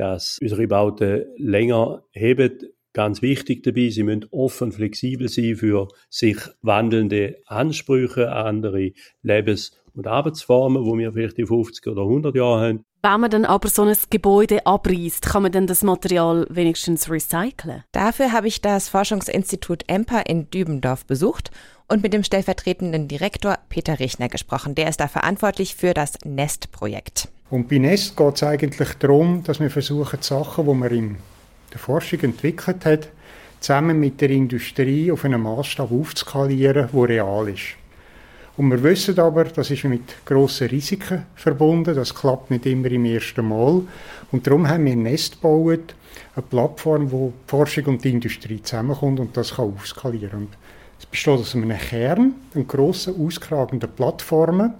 dass 0.00 0.38
unsere 0.40 0.66
Bauten 0.66 1.26
länger 1.36 2.04
heben. 2.10 2.58
Ganz 2.94 3.20
wichtig 3.20 3.62
dabei, 3.62 3.90
sie 3.90 4.02
müssen 4.02 4.26
offen, 4.30 4.72
flexibel 4.72 5.28
sein 5.28 5.56
für 5.56 5.88
sich 6.08 6.38
wandelnde 6.62 7.36
Ansprüche 7.46 8.32
an 8.32 8.56
andere 8.56 8.92
Lebens- 9.22 9.72
und 9.94 10.06
Arbeitsformen, 10.06 10.86
wo 10.86 10.96
wir 10.96 11.12
vielleicht 11.12 11.38
in 11.38 11.46
50 11.46 11.86
oder 11.86 12.02
100 12.02 12.34
Jahren 12.34 12.60
haben. 12.60 12.84
Wenn 13.02 13.20
man 13.20 13.30
dann 13.30 13.44
aber 13.44 13.68
so 13.68 13.82
ein 13.82 13.96
Gebäude 14.08 14.66
abreißt, 14.66 15.22
kann 15.22 15.42
man 15.42 15.52
dann 15.52 15.66
das 15.66 15.82
Material 15.82 16.46
wenigstens 16.50 17.10
recyceln? 17.10 17.84
Dafür 17.92 18.32
habe 18.32 18.48
ich 18.48 18.60
das 18.60 18.88
Forschungsinstitut 18.88 19.84
EMPA 19.86 20.20
in 20.20 20.50
Dübendorf 20.50 21.04
besucht 21.06 21.50
und 21.90 22.04
mit 22.04 22.12
dem 22.12 22.22
stellvertretenden 22.22 23.08
Direktor 23.08 23.58
Peter 23.68 23.98
Richner 23.98 24.28
gesprochen. 24.28 24.76
Der 24.76 24.88
ist 24.88 25.00
da 25.00 25.08
verantwortlich 25.08 25.74
für 25.74 25.92
das 25.92 26.12
NEST-Projekt. 26.24 27.28
Und 27.50 27.68
bei 27.68 27.78
Nest 27.78 28.16
geht 28.16 28.36
es 28.36 28.42
eigentlich 28.44 28.94
darum, 28.94 29.42
dass 29.42 29.58
wir 29.58 29.70
versuchen, 29.70 30.20
die 30.20 30.26
Sachen, 30.26 30.66
die 30.66 30.74
man 30.74 30.90
in 30.90 31.16
der 31.72 31.80
Forschung 31.80 32.20
entwickelt 32.20 32.84
hat, 32.84 33.08
zusammen 33.58 33.98
mit 33.98 34.20
der 34.20 34.30
Industrie 34.30 35.10
auf 35.10 35.24
einem 35.24 35.42
Maßstab 35.42 35.90
aufzuskalieren, 35.90 36.88
der 36.92 37.08
real 37.08 37.48
ist. 37.48 37.74
Und 38.56 38.70
wir 38.70 38.82
wissen 38.84 39.18
aber, 39.18 39.44
das 39.44 39.70
ist 39.70 39.84
mit 39.84 40.24
grossen 40.24 40.68
Risiken 40.68 41.26
verbunden, 41.34 41.94
das 41.94 42.14
klappt 42.14 42.50
nicht 42.50 42.66
immer 42.66 42.90
im 42.90 43.04
ersten 43.04 43.48
Mal. 43.48 43.82
Und 44.30 44.46
darum 44.46 44.68
haben 44.68 44.84
wir 44.84 44.94
Nest 44.94 45.40
gebaut, 45.40 45.94
eine 46.36 46.42
Plattform, 46.48 47.10
wo 47.10 47.32
die 47.32 47.50
Forschung 47.50 47.86
und 47.86 48.04
die 48.04 48.10
Industrie 48.10 48.62
zusammenkommt 48.62 49.18
und 49.18 49.36
das 49.36 49.56
kann 49.56 49.66
aufskalieren. 49.66 50.42
Und 50.42 50.48
es 51.00 51.06
besteht 51.06 51.40
aus 51.40 51.56
einem 51.56 51.76
Kern, 51.76 52.34
einem 52.54 52.68
grossen, 52.68 53.14
auskragenden 53.18 53.90
Plattformen, 53.90 54.74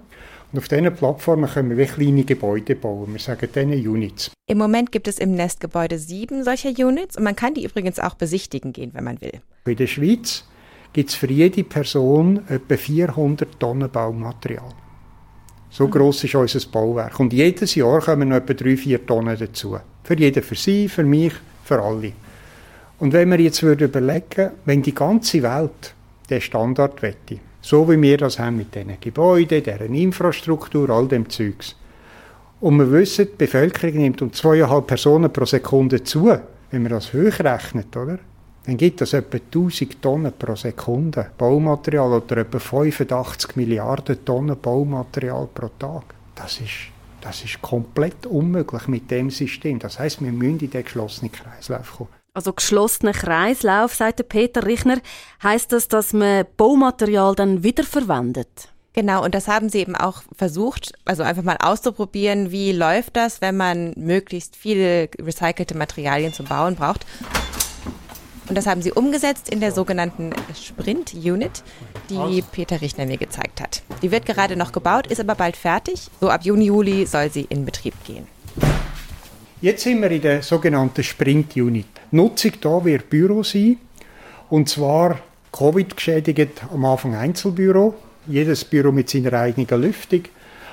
und 0.51 0.59
auf 0.59 0.67
diesen 0.67 0.93
Plattformen 0.93 1.49
können 1.49 1.77
wir 1.77 1.85
kleine 1.85 2.25
Gebäude 2.25 2.75
bauen. 2.75 3.13
Wir 3.13 3.19
sagen 3.19 3.47
denen 3.55 3.87
Units. 3.87 4.31
Im 4.47 4.57
Moment 4.57 4.91
gibt 4.91 5.07
es 5.07 5.17
im 5.17 5.33
Nestgebäude 5.33 5.97
sieben 5.97 6.43
solcher 6.43 6.71
Units 6.71 7.15
und 7.15 7.23
man 7.23 7.37
kann 7.37 7.53
die 7.53 7.63
übrigens 7.63 7.99
auch 7.99 8.15
besichtigen 8.15 8.73
gehen, 8.73 8.91
wenn 8.93 9.05
man 9.05 9.21
will. 9.21 9.39
In 9.65 9.77
der 9.77 9.87
Schweiz 9.87 10.43
gibt 10.91 11.09
es 11.09 11.15
für 11.15 11.31
jede 11.31 11.63
Person 11.63 12.41
etwa 12.49 12.75
400 12.75 13.59
Tonnen 13.59 13.89
Baumaterial. 13.89 14.73
So 15.69 15.87
mhm. 15.87 15.91
groß 15.91 16.25
ist 16.25 16.35
unser 16.35 16.69
Bauwerk. 16.69 17.17
Und 17.17 17.31
jedes 17.31 17.75
Jahr 17.75 18.01
kommen 18.01 18.27
noch 18.27 18.35
etwa 18.37 18.51
3-4 18.51 19.05
Tonnen 19.05 19.37
dazu. 19.39 19.77
Für 20.03 20.19
jeden 20.19 20.43
für 20.43 20.55
sie, 20.55 20.89
für 20.89 21.03
mich, 21.03 21.33
für 21.63 21.81
alle. 21.81 22.11
Und 22.99 23.13
wenn 23.13 23.31
wir 23.31 23.39
jetzt 23.39 23.61
überlegen, 23.63 24.51
wenn 24.65 24.81
die 24.81 24.93
ganze 24.93 25.41
Welt 25.41 25.95
den 26.31 26.41
Standard 26.41 27.01
wette, 27.01 27.39
so 27.61 27.87
wie 27.89 28.01
wir 28.01 28.17
das 28.17 28.39
haben 28.39 28.57
mit 28.57 28.73
diesen 28.73 28.99
Gebäuden, 28.99 29.63
deren 29.63 29.93
Infrastruktur, 29.93 30.89
all 30.89 31.07
dem 31.07 31.29
Zeugs. 31.29 31.75
Und 32.61 32.77
wir 32.77 32.91
wissen, 32.91 33.27
die 33.31 33.37
Bevölkerung 33.37 33.97
nimmt 33.97 34.21
um 34.21 34.31
zweieinhalb 34.31 34.87
Personen 34.87 35.33
pro 35.33 35.45
Sekunde 35.45 36.03
zu. 36.03 36.31
Wenn 36.69 36.83
man 36.83 36.91
das 36.91 37.11
hochrechnet, 37.13 37.95
oder? 37.97 38.19
Dann 38.65 38.77
gibt 38.77 39.01
das 39.01 39.13
etwa 39.13 39.37
1000 39.37 40.01
Tonnen 40.01 40.33
pro 40.37 40.55
Sekunde 40.55 41.31
Baumaterial 41.37 42.13
oder 42.13 42.37
etwa 42.37 42.59
85 42.59 43.55
Milliarden 43.55 44.23
Tonnen 44.23 44.55
Baumaterial 44.61 45.47
pro 45.51 45.69
Tag. 45.79 46.13
Das 46.35 46.61
ist, 46.61 46.91
das 47.21 47.43
ist 47.43 47.61
komplett 47.61 48.27
unmöglich 48.27 48.87
mit 48.87 49.09
dem 49.09 49.31
System. 49.31 49.79
Das 49.79 49.97
heißt, 49.97 50.21
wir 50.21 50.31
müssen 50.31 50.59
in 50.59 50.69
den 50.69 50.83
geschlossenen 50.83 51.31
Kreislauf 51.31 51.97
kommen. 51.97 52.20
Also 52.33 52.53
geschlossener 52.53 53.11
Kreislauf, 53.11 53.93
sagt 53.93 54.29
Peter 54.29 54.65
Richner, 54.65 54.99
heißt 55.43 55.73
das, 55.73 55.89
dass 55.89 56.13
man 56.13 56.45
Baumaterial 56.55 57.35
dann 57.35 57.61
wiederverwendet? 57.61 58.69
Genau, 58.93 59.21
und 59.23 59.35
das 59.35 59.49
haben 59.49 59.67
sie 59.67 59.79
eben 59.79 59.97
auch 59.97 60.23
versucht, 60.37 60.93
also 61.03 61.23
einfach 61.23 61.43
mal 61.43 61.57
auszuprobieren, 61.57 62.51
wie 62.51 62.71
läuft 62.71 63.17
das, 63.17 63.41
wenn 63.41 63.57
man 63.57 63.91
möglichst 63.97 64.55
viele 64.55 65.09
recycelte 65.21 65.75
Materialien 65.75 66.31
zum 66.31 66.45
Bauen 66.45 66.75
braucht. 66.75 67.05
Und 68.47 68.57
das 68.57 68.65
haben 68.65 68.81
sie 68.81 68.93
umgesetzt 68.93 69.49
in 69.49 69.59
der 69.59 69.73
sogenannten 69.73 70.31
Sprint 70.55 71.13
Unit, 71.13 71.63
die 72.09 72.41
Peter 72.53 72.79
Richner 72.79 73.07
mir 73.07 73.17
gezeigt 73.17 73.59
hat. 73.59 73.81
Die 74.01 74.11
wird 74.11 74.25
gerade 74.25 74.55
noch 74.55 74.71
gebaut, 74.71 75.07
ist 75.07 75.19
aber 75.19 75.35
bald 75.35 75.57
fertig. 75.57 76.07
So 76.21 76.29
ab 76.29 76.45
Juni, 76.45 76.65
Juli 76.65 77.05
soll 77.05 77.29
sie 77.29 77.45
in 77.49 77.65
Betrieb 77.65 77.93
gehen. 78.05 78.25
Jetzt 79.61 79.83
sind 79.83 80.01
wir 80.01 80.09
in 80.09 80.21
der 80.23 80.41
sogenannten 80.41 81.03
Sprint 81.03 81.55
Unit. 81.55 81.85
Nutzung 82.09 82.53
da 82.61 82.83
wird 82.83 83.11
Büro 83.11 83.43
sein. 83.43 83.77
Und 84.49 84.67
zwar 84.69 85.19
Covid 85.51 85.95
geschädigt 85.95 86.63
am 86.73 86.83
Anfang 86.83 87.13
Einzelbüro. 87.13 87.93
Jedes 88.25 88.65
Büro 88.65 88.91
mit 88.91 89.11
seiner 89.11 89.33
eigenen 89.33 89.81
Lüftung. 89.83 90.23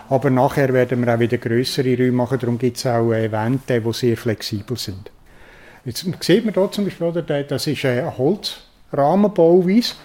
Aber 0.08 0.30
nachher 0.30 0.72
werden 0.72 1.04
wir 1.04 1.14
auch 1.14 1.18
wieder 1.18 1.36
größere 1.36 1.98
Räume 1.98 2.12
machen. 2.12 2.38
Darum 2.38 2.58
gibt 2.58 2.78
es 2.78 2.86
auch 2.86 3.10
Wände, 3.10 3.60
die 3.82 3.92
sehr 3.92 4.16
flexibel 4.16 4.78
sind. 4.78 5.10
Jetzt 5.84 6.06
sieht 6.20 6.46
man 6.46 6.54
hier 6.54 6.70
zum 6.70 6.86
Beispiel, 6.86 7.44
das 7.46 7.66
ist 7.66 7.84
ein 7.84 8.16
Holzrahmenbauweise. 8.16 9.96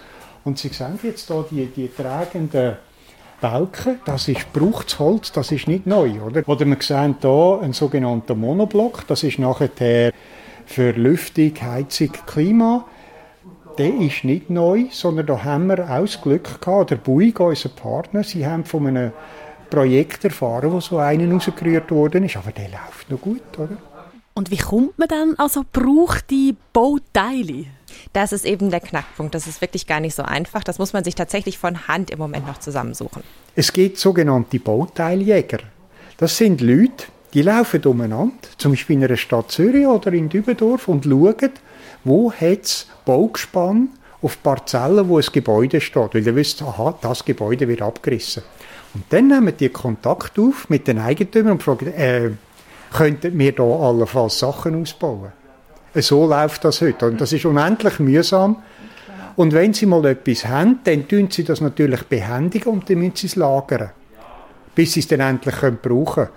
Und 0.44 0.58
Sie 0.58 0.68
sehen 0.68 0.98
jetzt 1.02 1.26
hier 1.26 1.46
die, 1.50 1.66
die 1.68 1.88
tragenden 1.88 2.76
Balken, 3.44 4.00
das 4.06 4.26
ist 4.28 4.50
Bruchsholz, 4.54 5.30
das 5.30 5.52
ist 5.52 5.68
nicht 5.68 5.86
neu, 5.86 6.12
oder? 6.26 6.48
Oder 6.48 6.64
wir 6.64 6.78
sehen 6.80 7.16
hier 7.20 7.58
einen 7.60 7.74
sogenannten 7.74 8.40
Monoblock, 8.40 9.06
das 9.06 9.22
ist 9.22 9.38
nachher 9.38 9.68
für 10.64 10.92
Lüftung, 10.92 11.52
Heizung, 11.60 12.08
Klima. 12.24 12.86
Der 13.76 13.94
ist 14.00 14.24
nicht 14.24 14.48
neu, 14.48 14.84
sondern 14.90 15.26
da 15.26 15.44
haben 15.44 15.66
wir 15.66 15.90
auch 15.90 16.00
das 16.00 16.22
Glück 16.22 16.58
gehabt, 16.58 16.90
der 16.90 16.96
Buig, 16.96 17.38
unser 17.38 17.68
Partner, 17.68 18.22
sie 18.22 18.46
haben 18.46 18.64
von 18.64 18.86
einem 18.86 19.12
Projekt 19.68 20.24
erfahren, 20.24 20.72
wo 20.72 20.80
so 20.80 20.96
einen 20.96 21.30
rausgerührt 21.30 21.90
worden 21.90 22.24
ist, 22.24 22.38
aber 22.38 22.50
der 22.50 22.70
läuft 22.70 23.10
noch 23.10 23.20
gut, 23.20 23.42
oder? 23.58 23.76
Und 24.36 24.50
wie 24.50 24.56
kommt 24.56 24.98
man 24.98 25.06
dann 25.06 25.34
also 25.38 25.64
braucht 25.72 26.30
die 26.30 26.56
Bauteile? 26.72 27.66
Das 28.12 28.32
ist 28.32 28.44
eben 28.44 28.70
der 28.70 28.80
Knackpunkt. 28.80 29.32
Das 29.32 29.46
ist 29.46 29.60
wirklich 29.60 29.86
gar 29.86 30.00
nicht 30.00 30.16
so 30.16 30.24
einfach. 30.24 30.64
Das 30.64 30.80
muss 30.80 30.92
man 30.92 31.04
sich 31.04 31.14
tatsächlich 31.14 31.56
von 31.56 31.86
Hand 31.86 32.10
im 32.10 32.18
Moment 32.18 32.44
noch 32.48 32.58
zusammensuchen. 32.58 33.22
Es 33.54 33.72
gibt 33.72 33.96
sogenannte 33.96 34.58
Bauteiljäger. 34.58 35.58
Das 36.16 36.36
sind 36.36 36.60
Leute, 36.60 37.06
die 37.32 37.42
laufen 37.42 37.84
umeinander, 37.84 38.34
zum 38.58 38.72
Beispiel 38.72 38.96
in 38.96 39.04
einer 39.04 39.16
Stadt 39.16 39.52
Zürich 39.52 39.86
oder 39.86 40.12
in 40.12 40.28
Dübendorf 40.28 40.88
und 40.88 41.04
schauen, 41.04 41.50
wo 42.02 42.32
hat 42.32 42.64
es 42.64 42.88
Baugespann 43.04 43.90
auf 44.20 44.42
Parzellen, 44.42 45.08
wo 45.08 45.18
ein 45.18 45.26
Gebäude 45.32 45.80
steht. 45.80 46.14
Weil 46.14 46.26
ihr 46.26 46.34
wisst, 46.34 46.60
aha, 46.60 46.98
das 47.00 47.24
Gebäude 47.24 47.68
wird 47.68 47.82
abgerissen. 47.82 48.42
Und 48.94 49.04
dann 49.10 49.28
nehmen 49.28 49.56
die 49.56 49.68
Kontakt 49.68 50.38
auf 50.40 50.68
mit 50.68 50.88
den 50.88 50.98
Eigentümern 50.98 51.52
und 51.52 51.62
fragen, 51.62 51.92
äh, 51.92 52.30
könnten 52.94 53.38
wir 53.38 53.52
da 53.52 53.64
allenfalls 53.64 54.38
Sachen 54.38 54.80
ausbauen? 54.80 55.32
So 55.94 56.26
läuft 56.26 56.64
das 56.64 56.80
heute. 56.80 57.06
Und 57.06 57.20
das 57.20 57.32
ist 57.32 57.44
unendlich 57.44 57.98
mühsam. 57.98 58.62
Und 59.36 59.52
wenn 59.52 59.74
Sie 59.74 59.86
mal 59.86 60.04
etwas 60.06 60.46
haben, 60.46 60.80
dann 60.84 61.06
tun 61.08 61.28
Sie 61.30 61.44
das 61.44 61.60
natürlich 61.60 62.04
behändigen 62.04 62.72
und 62.72 62.88
dann 62.88 62.98
müssen 62.98 63.16
Sie 63.16 63.26
es 63.26 63.36
lagern. 63.36 63.90
Bis 64.74 64.92
Sie 64.92 65.00
es 65.00 65.08
dann 65.08 65.20
endlich 65.20 65.56
können 65.56 65.78
brauchen 65.82 66.14
können. 66.14 66.28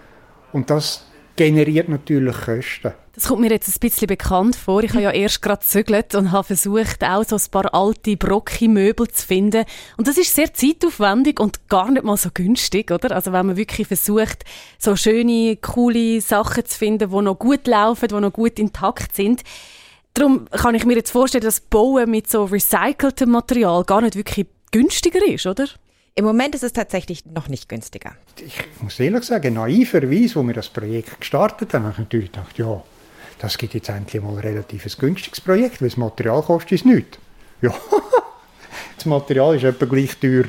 Und 0.51 0.69
das 0.69 1.05
generiert 1.37 1.87
natürlich 1.87 2.35
Kosten. 2.35 2.93
Das 3.13 3.29
kommt 3.29 3.41
mir 3.41 3.49
jetzt 3.49 3.67
ein 3.69 3.79
bisschen 3.79 4.07
bekannt 4.07 4.55
vor. 4.55 4.83
Ich 4.83 4.91
habe 4.91 5.01
ja 5.01 5.11
erst 5.11 5.41
gerade 5.41 5.61
gezügelt 5.61 6.13
und 6.13 6.31
habe 6.31 6.43
versucht, 6.43 7.03
auch 7.03 7.23
so 7.23 7.35
ein 7.35 7.41
paar 7.49 7.73
alte, 7.73 8.15
brocki 8.15 8.67
Möbel 8.67 9.07
zu 9.07 9.25
finden. 9.25 9.65
Und 9.97 10.07
das 10.07 10.17
ist 10.17 10.35
sehr 10.35 10.53
zeitaufwendig 10.53 11.39
und 11.39 11.67
gar 11.67 11.89
nicht 11.89 12.03
mal 12.03 12.17
so 12.17 12.29
günstig, 12.31 12.91
oder? 12.91 13.15
Also 13.15 13.31
wenn 13.31 13.47
man 13.47 13.57
wirklich 13.57 13.87
versucht, 13.87 14.43
so 14.77 14.95
schöne, 14.95 15.57
coole 15.57 16.21
Sachen 16.21 16.65
zu 16.65 16.77
finden, 16.77 17.09
die 17.09 17.21
noch 17.21 17.39
gut 17.39 17.65
laufen, 17.65 18.07
die 18.07 18.19
noch 18.19 18.33
gut 18.33 18.59
intakt 18.59 19.15
sind. 19.15 19.41
Darum 20.13 20.47
kann 20.51 20.75
ich 20.75 20.85
mir 20.85 20.95
jetzt 20.95 21.11
vorstellen, 21.11 21.43
dass 21.43 21.59
Bauen 21.59 22.11
mit 22.11 22.29
so 22.29 22.43
recyceltem 22.43 23.31
Material 23.31 23.83
gar 23.83 24.01
nicht 24.01 24.15
wirklich 24.15 24.47
günstiger 24.71 25.25
ist, 25.25 25.47
oder? 25.47 25.67
Im 26.17 26.25
Moment 26.25 26.55
ist 26.55 26.63
es 26.63 26.73
tatsächlich 26.73 27.27
noch 27.27 27.47
nicht 27.47 27.69
günstiger. 27.69 28.13
Ich 28.43 28.57
muss 28.81 28.99
ehrlich 28.99 29.23
sagen, 29.23 29.53
naiverweise, 29.53 30.33
wo 30.37 30.41
wir 30.41 30.55
das 30.55 30.67
Projekt 30.67 31.19
gestartet 31.19 31.75
haben, 31.75 31.83
habe 31.83 31.91
ich 31.91 31.99
natürlich 31.99 32.31
gedacht, 32.31 32.57
ja, 32.57 32.81
das 33.37 33.55
gibt 33.59 33.75
jetzt 33.75 33.89
endlich 33.89 34.23
mal 34.23 34.31
ein 34.31 34.39
relativ 34.39 34.97
günstiges 34.97 35.39
Projekt, 35.39 35.79
weil 35.79 35.89
das 35.89 35.97
Material 35.97 36.41
kostet 36.41 36.79
es 36.79 36.85
nichts. 36.85 37.19
Ja, 37.61 37.71
das 38.95 39.05
Material 39.05 39.57
ist 39.57 39.63
etwa 39.63 39.85
gleich 39.85 40.17
teuer, 40.17 40.45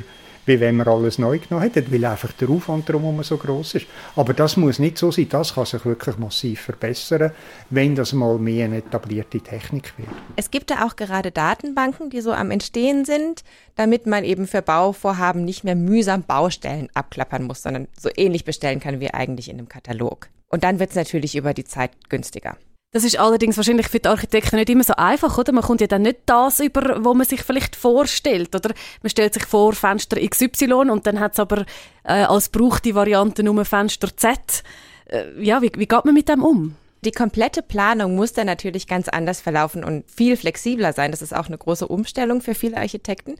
wie 0.49 0.59
wenn 0.59 0.75
man 0.75 0.87
alles 0.87 1.19
neu 1.19 1.37
genommen 1.37 1.61
hätte, 1.61 1.91
weil 1.91 2.03
einfach 2.03 2.33
der 2.33 2.49
Aufwand 2.49 2.89
drumherum 2.89 3.21
so 3.23 3.37
groß 3.37 3.75
ist. 3.75 3.85
Aber 4.15 4.33
das 4.33 4.57
muss 4.57 4.79
nicht 4.79 4.97
so 4.97 5.11
sein, 5.11 5.29
das 5.29 5.53
kann 5.53 5.65
sich 5.65 5.85
wirklich 5.85 6.17
massiv 6.17 6.61
verbessern, 6.61 7.31
wenn 7.69 7.95
das 7.95 8.13
mal 8.13 8.37
mehr 8.39 8.65
eine 8.65 8.77
etablierte 8.77 9.39
Technik 9.39 9.93
wird. 9.97 10.09
Es 10.35 10.49
gibt 10.49 10.71
da 10.71 10.85
auch 10.85 10.95
gerade 10.95 11.31
Datenbanken, 11.31 12.09
die 12.09 12.21
so 12.21 12.33
am 12.33 12.49
Entstehen 12.49 13.05
sind, 13.05 13.43
damit 13.75 14.07
man 14.07 14.23
eben 14.23 14.47
für 14.47 14.63
Bauvorhaben 14.63 15.45
nicht 15.45 15.63
mehr 15.63 15.75
mühsam 15.75 16.23
Baustellen 16.23 16.89
abklappern 16.95 17.43
muss, 17.43 17.61
sondern 17.61 17.87
so 17.97 18.09
ähnlich 18.17 18.43
bestellen 18.43 18.79
kann 18.79 18.99
wie 18.99 19.13
eigentlich 19.13 19.49
in 19.49 19.59
einem 19.59 19.69
Katalog. 19.69 20.29
Und 20.49 20.63
dann 20.63 20.79
wird 20.79 20.89
es 20.89 20.95
natürlich 20.95 21.35
über 21.35 21.53
die 21.53 21.63
Zeit 21.63 21.91
günstiger. 22.09 22.57
Das 22.91 23.03
ist 23.03 23.19
allerdings 23.19 23.55
wahrscheinlich 23.55 23.87
für 23.87 23.99
die 23.99 24.09
Architekten 24.09 24.55
nicht 24.55 24.69
immer 24.69 24.83
so 24.83 24.95
einfach, 24.95 25.37
oder? 25.37 25.51
Man 25.51 25.63
kommt 25.63 25.79
ja 25.81 25.85
dann 25.85 26.01
nicht 26.01 26.21
das 26.25 26.59
über, 26.59 27.03
wo 27.05 27.13
man 27.13 27.27
sich 27.27 27.43
vielleicht 27.43 27.75
vorstellt, 27.75 28.55
oder? 28.55 28.73
Man 29.03 29.11
stellt 29.11 29.35
sich 29.35 29.45
vor 29.45 29.73
Fenster 29.73 30.19
XY 30.19 30.89
und 30.89 31.05
dann 31.05 31.19
hat 31.19 31.33
es 31.33 31.39
aber 31.39 31.65
äh, 32.03 32.23
als 32.23 32.49
die 32.49 32.95
Variante 32.95 33.43
nur 33.43 33.63
Fenster 33.63 34.15
Z. 34.17 34.63
Äh, 35.05 35.39
ja, 35.39 35.61
wie, 35.61 35.71
wie 35.75 35.85
geht 35.85 36.05
man 36.05 36.15
mit 36.15 36.29
dem 36.29 36.43
um? 36.43 36.75
Die 37.05 37.11
komplette 37.11 37.61
Planung 37.61 38.15
muss 38.15 38.33
dann 38.33 38.47
natürlich 38.47 38.87
ganz 38.87 39.07
anders 39.07 39.39
verlaufen 39.39 39.83
und 39.83 40.09
viel 40.09 40.35
flexibler 40.35 40.91
sein. 40.91 41.11
Das 41.11 41.21
ist 41.21 41.33
auch 41.35 41.45
eine 41.45 41.59
große 41.59 41.87
Umstellung 41.87 42.41
für 42.41 42.55
viele 42.55 42.77
Architekten. 42.77 43.35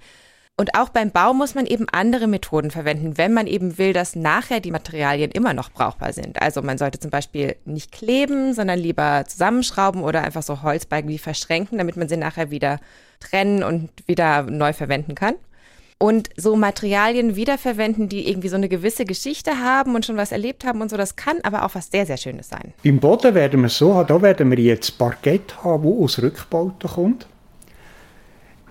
Und 0.59 0.75
auch 0.75 0.89
beim 0.89 1.11
Bau 1.11 1.33
muss 1.33 1.55
man 1.55 1.65
eben 1.65 1.87
andere 1.89 2.27
Methoden 2.27 2.69
verwenden, 2.69 3.17
wenn 3.17 3.31
man 3.31 3.47
eben 3.47 3.77
will, 3.77 3.93
dass 3.93 4.17
nachher 4.17 4.59
die 4.59 4.71
Materialien 4.71 5.31
immer 5.31 5.53
noch 5.53 5.71
brauchbar 5.71 6.11
sind. 6.11 6.41
Also 6.41 6.61
man 6.61 6.77
sollte 6.77 6.99
zum 6.99 7.11
Beispiel 7.11 7.55
nicht 7.63 7.93
kleben, 7.93 8.53
sondern 8.53 8.77
lieber 8.77 9.23
zusammenschrauben 9.25 10.03
oder 10.03 10.21
einfach 10.21 10.43
so 10.43 10.61
Holzbalken 10.61 11.09
wie 11.09 11.17
verschränken, 11.17 11.77
damit 11.77 11.95
man 11.95 12.09
sie 12.09 12.17
nachher 12.17 12.51
wieder 12.51 12.81
trennen 13.21 13.63
und 13.63 13.89
wieder 14.05 14.41
neu 14.43 14.73
verwenden 14.73 15.15
kann. 15.15 15.35
Und 15.97 16.27
so 16.35 16.57
Materialien 16.57 17.37
wiederverwenden, 17.37 18.09
die 18.09 18.27
irgendwie 18.27 18.49
so 18.49 18.57
eine 18.57 18.67
gewisse 18.67 19.05
Geschichte 19.05 19.59
haben 19.59 19.95
und 19.95 20.05
schon 20.05 20.17
was 20.17 20.33
erlebt 20.33 20.65
haben 20.65 20.81
und 20.81 20.89
so, 20.89 20.97
das 20.97 21.15
kann 21.15 21.37
aber 21.43 21.63
auch 21.63 21.73
was 21.73 21.89
sehr, 21.89 22.05
sehr 22.05 22.17
Schönes 22.17 22.49
sein. 22.49 22.73
Im 22.83 22.99
Boden 22.99 23.33
werden 23.33 23.61
wir 23.61 23.69
so 23.69 23.95
haben, 23.95 24.07
da 24.07 24.21
werden 24.21 24.51
wir 24.51 24.59
jetzt 24.59 24.97
Parkett 24.97 25.63
haben, 25.63 25.83
wo 25.83 26.03
aus 26.03 26.21
Rückbauten 26.21 26.89
kommt 26.89 27.27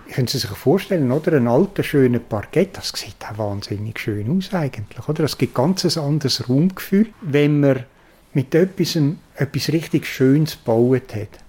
können 0.09 0.27
Sie 0.27 0.37
sich 0.37 0.49
vorstellen, 0.49 1.11
oder? 1.11 1.33
Ein 1.33 1.47
alter, 1.47 1.83
schöner 1.83 2.19
Parkett, 2.19 2.77
das 2.77 2.89
sieht 2.89 3.15
auch 3.29 3.37
wahnsinnig 3.37 3.99
schön 3.99 4.37
aus 4.37 4.53
eigentlich, 4.53 5.07
oder? 5.07 5.23
Das 5.23 5.37
gibt 5.37 5.55
ganz 5.55 5.85
ein 5.85 6.03
anderes 6.03 6.49
Raumgefühl, 6.49 7.07
wenn 7.21 7.59
man 7.59 7.85
mit 8.33 8.53
etwas, 8.53 8.97
etwas 9.35 9.69
richtig 9.69 10.05
Schönes 10.05 10.57
gebaut 10.57 11.15
hat, 11.15 11.39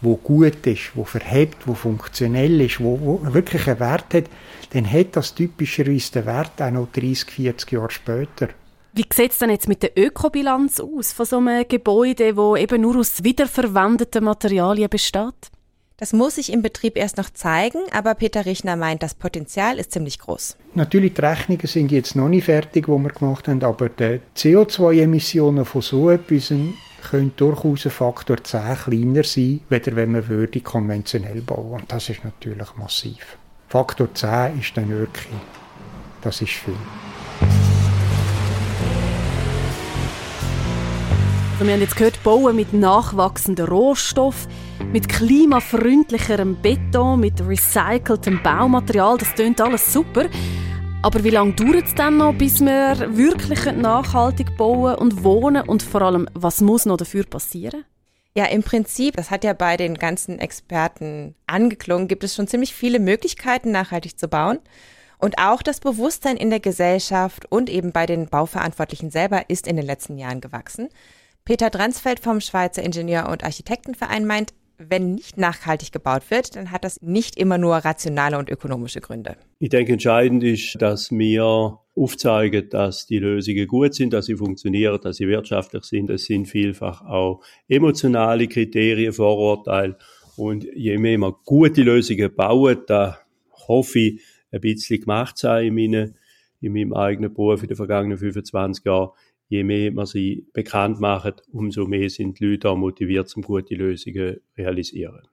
wo 0.00 0.16
gut 0.16 0.66
ist, 0.66 0.92
wo 0.94 1.04
verhebt, 1.04 1.66
wo 1.66 1.74
funktionell 1.74 2.60
ist, 2.60 2.80
wo, 2.80 2.98
wo 3.00 3.34
wirklich 3.34 3.66
einen 3.68 3.80
Wert 3.80 4.14
hat, 4.14 4.24
dann 4.70 4.90
hat 4.90 5.16
das 5.16 5.34
typischerweise 5.34 6.12
den 6.12 6.26
Wert 6.26 6.60
auch 6.60 6.70
noch 6.70 6.88
30, 6.92 7.30
40 7.30 7.72
Jahre 7.72 7.90
später. 7.90 8.48
Wie 8.92 9.04
sieht 9.12 9.32
es 9.32 9.38
denn 9.38 9.50
jetzt 9.50 9.68
mit 9.68 9.82
der 9.82 9.96
Ökobilanz 9.96 10.80
aus 10.80 11.12
von 11.12 11.26
so 11.26 11.36
einem 11.36 11.68
Gebäude, 11.68 12.34
das 12.34 12.58
eben 12.58 12.80
nur 12.80 12.96
aus 12.96 13.22
wiederverwendeten 13.22 14.24
Materialien 14.24 14.88
besteht? 14.88 15.50
Das 15.98 16.12
muss 16.12 16.34
sich 16.34 16.52
im 16.52 16.60
Betrieb 16.60 16.94
erst 16.98 17.16
noch 17.16 17.30
zeigen, 17.30 17.78
aber 17.90 18.14
Peter 18.14 18.44
Richner 18.44 18.76
meint, 18.76 19.02
das 19.02 19.14
Potenzial 19.14 19.78
ist 19.78 19.92
ziemlich 19.92 20.18
groß. 20.18 20.58
Natürlich, 20.74 21.14
die 21.14 21.22
Rechnungen 21.22 21.66
sind 21.66 21.90
jetzt 21.90 22.14
noch 22.14 22.28
nicht 22.28 22.44
fertig, 22.44 22.84
die 22.84 22.92
wir 22.92 23.08
gemacht 23.08 23.48
haben, 23.48 23.64
aber 23.64 23.88
die 23.88 24.20
CO2-Emissionen 24.36 25.64
von 25.64 25.80
so 25.80 26.10
etwas 26.10 26.52
können 27.08 27.32
durchaus 27.38 27.86
ein 27.86 27.92
Faktor 27.92 28.44
10 28.44 28.76
kleiner 28.84 29.24
sein, 29.24 29.60
weder 29.70 29.96
wenn 29.96 30.12
man 30.12 30.28
würde 30.28 30.60
konventionell 30.60 31.40
bauen. 31.40 31.80
Und 31.80 31.90
das 31.90 32.10
ist 32.10 32.22
natürlich 32.24 32.76
massiv. 32.76 33.38
Faktor 33.70 34.12
10 34.12 34.60
ist 34.60 34.76
dann 34.76 34.90
wirklich, 34.90 35.32
das 36.20 36.42
ist 36.42 36.52
viel. 36.52 36.74
Also 41.52 41.64
wir 41.64 41.72
haben 41.72 41.80
jetzt 41.80 41.96
gehört, 41.96 42.22
bauen 42.22 42.54
mit 42.54 42.74
nachwachsenden 42.74 43.66
Rohstoffen, 43.66 44.50
mit 44.92 45.08
klimafreundlicherem 45.08 46.60
Beton, 46.62 47.20
mit 47.20 47.40
recyceltem 47.46 48.42
Baumaterial. 48.42 49.18
Das 49.18 49.34
klingt 49.34 49.60
alles 49.60 49.92
super. 49.92 50.26
Aber 51.02 51.22
wie 51.22 51.30
lange 51.30 51.52
dauert 51.52 51.86
es 51.86 51.94
dann 51.94 52.16
noch, 52.16 52.34
bis 52.34 52.60
wir 52.60 53.16
wirklich 53.16 53.64
nachhaltig 53.72 54.56
bauen 54.56 54.96
und 54.96 55.22
wohnen? 55.22 55.68
Und 55.68 55.82
vor 55.82 56.02
allem, 56.02 56.28
was 56.34 56.60
muss 56.60 56.86
noch 56.86 56.96
dafür 56.96 57.24
passieren? 57.24 57.84
Ja, 58.34 58.46
im 58.46 58.62
Prinzip, 58.62 59.16
das 59.16 59.30
hat 59.30 59.44
ja 59.44 59.52
bei 59.52 59.76
den 59.76 59.94
ganzen 59.94 60.38
Experten 60.38 61.34
angeklungen, 61.46 62.08
gibt 62.08 62.24
es 62.24 62.34
schon 62.34 62.48
ziemlich 62.48 62.74
viele 62.74 62.98
Möglichkeiten, 62.98 63.70
nachhaltig 63.70 64.18
zu 64.18 64.28
bauen. 64.28 64.58
Und 65.18 65.38
auch 65.38 65.62
das 65.62 65.80
Bewusstsein 65.80 66.36
in 66.36 66.50
der 66.50 66.60
Gesellschaft 66.60 67.50
und 67.50 67.70
eben 67.70 67.92
bei 67.92 68.04
den 68.04 68.26
Bauverantwortlichen 68.26 69.10
selber 69.10 69.48
ist 69.48 69.66
in 69.66 69.76
den 69.76 69.86
letzten 69.86 70.18
Jahren 70.18 70.42
gewachsen. 70.42 70.88
Peter 71.46 71.70
Dransfeld 71.70 72.20
vom 72.20 72.40
Schweizer 72.40 72.82
Ingenieur- 72.82 73.30
und 73.30 73.44
Architektenverein 73.44 74.26
meint, 74.26 74.52
wenn 74.78 75.14
nicht 75.14 75.38
nachhaltig 75.38 75.92
gebaut 75.92 76.30
wird, 76.30 76.56
dann 76.56 76.70
hat 76.70 76.84
das 76.84 77.00
nicht 77.02 77.36
immer 77.36 77.58
nur 77.58 77.76
rationale 77.76 78.38
und 78.38 78.50
ökonomische 78.50 79.00
Gründe. 79.00 79.36
Ich 79.58 79.70
denke, 79.70 79.92
entscheidend 79.92 80.42
ist, 80.44 80.76
dass 80.80 81.10
wir 81.10 81.78
aufzeigen, 81.96 82.68
dass 82.68 83.06
die 83.06 83.18
Lösungen 83.18 83.66
gut 83.66 83.94
sind, 83.94 84.12
dass 84.12 84.26
sie 84.26 84.36
funktionieren, 84.36 85.00
dass 85.00 85.16
sie 85.16 85.28
wirtschaftlich 85.28 85.84
sind. 85.84 86.10
Es 86.10 86.26
sind 86.26 86.46
vielfach 86.46 87.02
auch 87.02 87.42
emotionale 87.68 88.48
Kriterien, 88.48 89.12
Vorurteile. 89.12 89.96
Und 90.36 90.64
je 90.74 90.98
mehr 90.98 91.16
wir 91.16 91.34
gute 91.44 91.82
Lösungen 91.82 92.34
bauen, 92.34 92.78
da 92.86 93.18
hoffe 93.68 93.98
ich, 93.98 94.20
ein 94.52 94.60
bisschen 94.60 95.00
gemacht 95.00 95.38
sein 95.38 95.66
in, 95.66 95.74
meine, 95.74 96.14
in 96.60 96.72
meinem 96.72 96.92
eigenen 96.94 97.32
Beruf 97.32 97.62
in 97.62 97.68
den 97.68 97.76
vergangenen 97.76 98.18
25 98.18 98.84
Jahren, 98.84 99.10
je 99.48 99.64
mehr 99.64 99.92
man 99.92 100.06
sie 100.06 100.46
bekannt 100.52 101.00
macht, 101.00 101.42
umso 101.52 101.86
mehr 101.86 102.10
sind 102.10 102.40
die 102.40 102.46
Leute 102.46 102.70
auch 102.70 102.76
motiviert, 102.76 103.34
um 103.36 103.42
gute 103.42 103.74
Lösungen 103.74 104.34
zu 104.34 104.40
realisieren. 104.56 105.28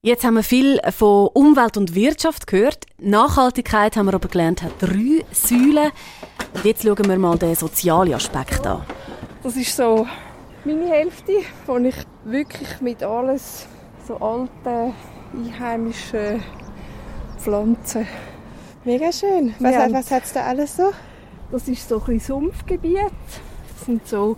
Jetzt 0.00 0.24
haben 0.24 0.34
wir 0.34 0.44
viel 0.44 0.78
von 0.90 1.28
Umwelt 1.34 1.76
und 1.76 1.96
Wirtschaft 1.96 2.46
gehört. 2.46 2.86
Nachhaltigkeit 3.00 3.96
haben 3.96 4.06
wir 4.06 4.14
aber 4.14 4.28
gelernt, 4.28 4.62
hat 4.62 4.80
drei 4.80 5.24
Säulen. 5.32 5.90
Und 6.54 6.64
jetzt 6.64 6.84
schauen 6.84 7.08
wir 7.08 7.18
mal 7.18 7.36
den 7.36 7.56
sozialen 7.56 8.14
Aspekt 8.14 8.64
an. 8.64 8.84
Das 9.42 9.56
ist 9.56 9.74
so 9.74 10.06
meine 10.64 10.88
Hälfte, 10.88 11.32
wo 11.66 11.78
ich 11.78 11.96
wirklich 12.24 12.80
mit 12.80 13.02
alles 13.02 13.66
so 14.06 14.16
alten, 14.18 14.94
einheimischen 15.34 16.42
Pflanzen. 17.38 18.06
Mega 18.84 19.10
schön. 19.10 19.54
Was, 19.58 19.92
was 19.92 20.10
hat 20.12 20.24
es 20.24 20.32
da 20.32 20.44
alles 20.44 20.76
so? 20.76 20.92
Das 21.50 21.66
ist 21.68 21.88
so 21.88 22.02
ein 22.06 22.20
Sumpfgebiet. 22.20 23.12
Das 23.74 23.86
sind 23.86 24.06
so 24.06 24.36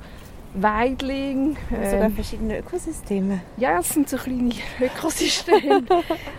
Weidling. 0.54 1.56
Also 1.70 1.96
ähm, 1.96 2.14
verschiedene 2.14 2.58
Ökosysteme. 2.58 3.40
Ja, 3.56 3.78
es 3.78 3.90
sind 3.90 4.08
so 4.08 4.16
kleine 4.16 4.50
Ökosysteme. 4.80 5.82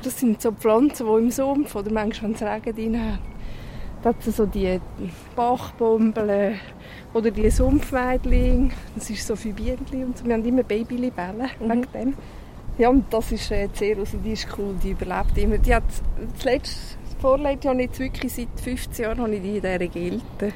das 0.03 0.19
sind 0.19 0.41
so 0.41 0.51
Pflanzen, 0.51 1.07
die 1.07 1.13
im 1.19 1.31
Sumpf 1.31 1.75
oder 1.75 1.91
manchmal 1.91 2.31
wenn 2.31 2.35
es 2.35 2.41
Regen 2.41 2.75
drin 2.75 2.99
haben. 2.99 3.19
Das 4.03 4.15
sind 4.21 4.35
so 4.35 4.45
die 4.45 4.79
Bachbombeln 5.35 6.59
oder 7.13 7.31
die 7.31 7.49
Sumpfweidling. 7.49 8.71
Das 8.95 9.09
ist 9.09 9.27
so 9.27 9.35
für 9.35 9.53
Bienen 9.53 10.05
und 10.05 10.17
so. 10.17 10.25
Wir 10.25 10.33
haben 10.33 10.45
immer 10.45 10.63
Babylibellen 10.63 11.49
mhm. 11.59 11.69
wegen 11.69 11.87
dem. 11.93 12.13
Ja, 12.77 12.89
und 12.89 13.13
das 13.13 13.31
ist 13.31 13.51
äh, 13.51 13.67
die 13.67 13.95
die 14.23 14.31
ist 14.31 14.47
cool, 14.57 14.75
die 14.81 14.91
überlebt 14.91 15.37
immer. 15.37 15.57
Die 15.57 15.75
hat 15.75 15.83
zuletzt, 16.39 16.97
das 17.21 17.29
vorletzte 17.29 17.67
Jahr 17.67 17.75
nicht 17.75 17.99
wirklich, 17.99 18.33
seit 18.33 18.47
15 18.63 19.03
Jahren 19.03 19.19
habe 19.19 19.35
ich 19.35 19.41
die 19.41 19.57
in 19.57 19.61
dieser 19.61 19.77
Gelte. 19.77 20.53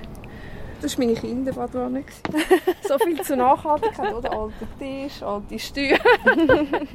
Das 0.82 0.97
war 0.97 1.06
meine 1.06 1.17
Kinderbadewanne. 1.17 2.04
so 2.88 2.97
viel 2.97 3.21
zur 3.21 3.36
Nachhaltigkeit, 3.38 4.13
oder? 4.13 4.32
Alter 4.32 4.67
Tisch, 4.80 5.21
alte 5.21 5.60
Stühle. 5.60 5.99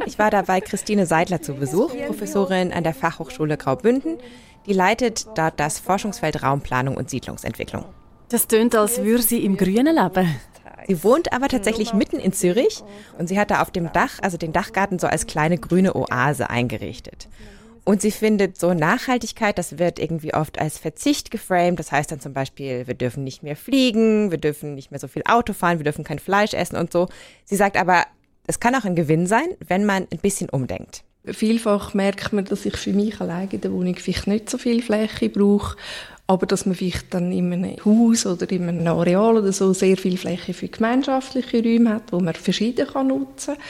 ich 0.06 0.18
war 0.18 0.30
dabei 0.30 0.61
Christine 0.61 1.06
Seidler 1.06 1.40
zu 1.40 1.54
Besuch, 1.54 1.94
Professorin 2.06 2.72
an 2.72 2.83
der 2.83 2.94
Fachhochschule 2.94 3.56
Graubünden. 3.56 4.18
Die 4.66 4.72
leitet 4.72 5.26
dort 5.37 5.59
das 5.59 5.78
Forschungsfeld 5.78 6.42
Raumplanung 6.42 6.96
und 6.96 7.09
Siedlungsentwicklung. 7.09 7.85
Das 8.28 8.48
tönt, 8.48 8.74
als 8.74 9.02
würde 9.02 9.22
sie 9.22 9.44
im 9.44 9.56
Grünen 9.56 9.96
leben. 9.96 10.28
Sie 10.87 11.04
wohnt 11.04 11.33
aber 11.33 11.48
tatsächlich 11.48 11.94
mitten 11.94 12.18
in 12.18 12.33
Zürich 12.33 12.83
und 13.18 13.28
sie 13.28 13.38
hat 13.38 13.50
da 13.50 13.62
auf 13.62 13.70
dem 13.70 13.92
Dach, 13.92 14.18
also 14.20 14.37
den 14.37 14.52
Dachgarten, 14.52 14.98
so 14.98 15.06
als 15.06 15.26
kleine 15.26 15.59
grüne 15.59 15.94
Oase 15.94 16.50
eingerichtet. 16.50 17.28
Und 17.90 18.00
sie 18.00 18.12
findet 18.12 18.57
so 18.57 18.72
Nachhaltigkeit, 18.72 19.59
das 19.59 19.81
wird 19.81 19.98
irgendwie 19.98 20.33
oft 20.33 20.61
als 20.61 20.79
Verzicht 20.79 21.33
geframed. 21.33 21.81
Das 21.81 21.90
heißt 21.90 22.12
dann 22.12 22.20
zum 22.20 22.33
Beispiel, 22.33 22.87
wir 22.87 22.94
dürfen 22.94 23.24
nicht 23.24 23.42
mehr 23.42 23.57
fliegen, 23.57 24.31
wir 24.31 24.38
dürfen 24.38 24.76
nicht 24.76 24.92
mehr 24.92 25.00
so 25.00 25.09
viel 25.09 25.24
Auto 25.24 25.55
fahren, 25.55 25.81
wir 25.81 25.85
dürfen 25.85 26.05
kein 26.05 26.20
Fleisch 26.20 26.55
essen 26.55 26.76
und 26.76 26.92
so. 26.92 27.09
Sie 27.44 27.57
sagt 27.57 27.76
aber, 27.76 28.05
es 28.46 28.61
kann 28.61 28.76
auch 28.76 28.85
ein 28.85 28.94
Gewinn 28.94 29.26
sein, 29.26 29.57
wenn 29.66 29.87
man 29.87 30.07
ein 30.12 30.20
bisschen 30.20 30.48
umdenkt. 30.50 31.03
Vielfach 31.24 31.92
merkt 31.92 32.33
man, 32.33 32.44
dass 32.44 32.64
ich 32.64 32.76
für 32.76 32.92
mich 32.92 33.20
alleine 33.20 33.48
in 33.50 33.61
der 33.61 33.72
Wohnung 33.72 33.96
vielleicht 33.96 34.29
nicht 34.29 34.48
so 34.48 34.57
viel 34.57 34.83
Fläche 34.83 35.29
brauche, 35.29 35.76
aber 36.29 36.46
dass 36.46 36.66
man 36.66 36.76
vielleicht 36.76 37.12
dann 37.12 37.33
in 37.33 37.53
einem 37.53 37.76
Haus 37.85 38.24
oder 38.24 38.48
in 38.53 38.68
einem 38.68 38.87
Areal 38.87 39.38
oder 39.38 39.53
so 39.53 39.72
sehr 39.72 39.96
viel 39.96 40.16
Fläche 40.16 40.55
für 40.55 40.68
gemeinschaftliche 40.68 41.61
Räume 41.61 41.94
hat, 41.94 42.12
wo 42.12 42.20
man 42.20 42.35
verschieden 42.35 42.87
kann 42.87 43.09
nutzen 43.09 43.57
kann 43.57 43.64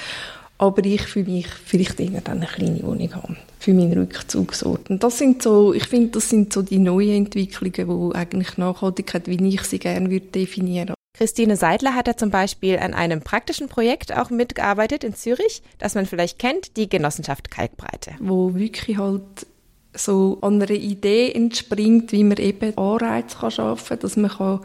aber 0.61 0.85
ich 0.85 1.01
für 1.03 1.25
mich 1.25 1.47
vielleicht 1.47 1.99
irgendwann 1.99 2.37
eine 2.37 2.47
kleine 2.47 2.83
Wohnung 2.83 3.15
haben 3.15 3.39
für 3.59 3.73
meinen 3.73 3.95
Rückzugsort. 3.95 4.91
Und 4.91 5.03
das 5.03 5.17
sind 5.17 5.43
so, 5.43 5.73
ich 5.73 5.85
finde, 5.85 6.11
das 6.11 6.29
sind 6.29 6.53
so 6.53 6.61
die 6.61 6.79
neuen 6.79 7.25
Entwicklungen, 7.25 7.89
wo 7.89 8.13
eigentlich 8.13 8.59
Nachhaltigkeit, 8.59 9.27
wie 9.27 9.43
ich 9.49 9.63
sie 9.63 9.79
gerne 9.79 10.11
würde 10.11 10.27
definieren. 10.27 10.93
Christine 11.17 11.57
Seidler 11.57 11.95
hat 11.95 12.09
da 12.09 12.17
zum 12.17 12.31
Beispiel 12.31 12.79
an 12.79 12.93
einem 12.93 13.23
praktischen 13.23 13.69
Projekt 13.69 14.15
auch 14.15 14.29
mitgearbeitet 14.29 15.03
in 15.03 15.15
Zürich, 15.15 15.63
das 15.79 15.95
man 15.95 16.05
vielleicht 16.05 16.39
kennt, 16.39 16.77
die 16.77 16.91
Genossenschaft 16.91 17.51
Kalkbreite. 17.51 18.13
Wo 18.21 18.55
wirklich 18.55 18.99
halt 18.99 19.47
so 19.95 20.39
an 20.43 20.61
einer 20.61 20.71
Idee 20.71 21.33
entspringt, 21.33 22.13
wie 22.13 22.25
man 22.25 22.37
eben 22.37 22.77
Anreize 22.77 23.39
kann 23.39 23.51
schaffen 23.51 23.89
kann, 23.89 24.01
dass 24.01 24.17
man 24.17 24.61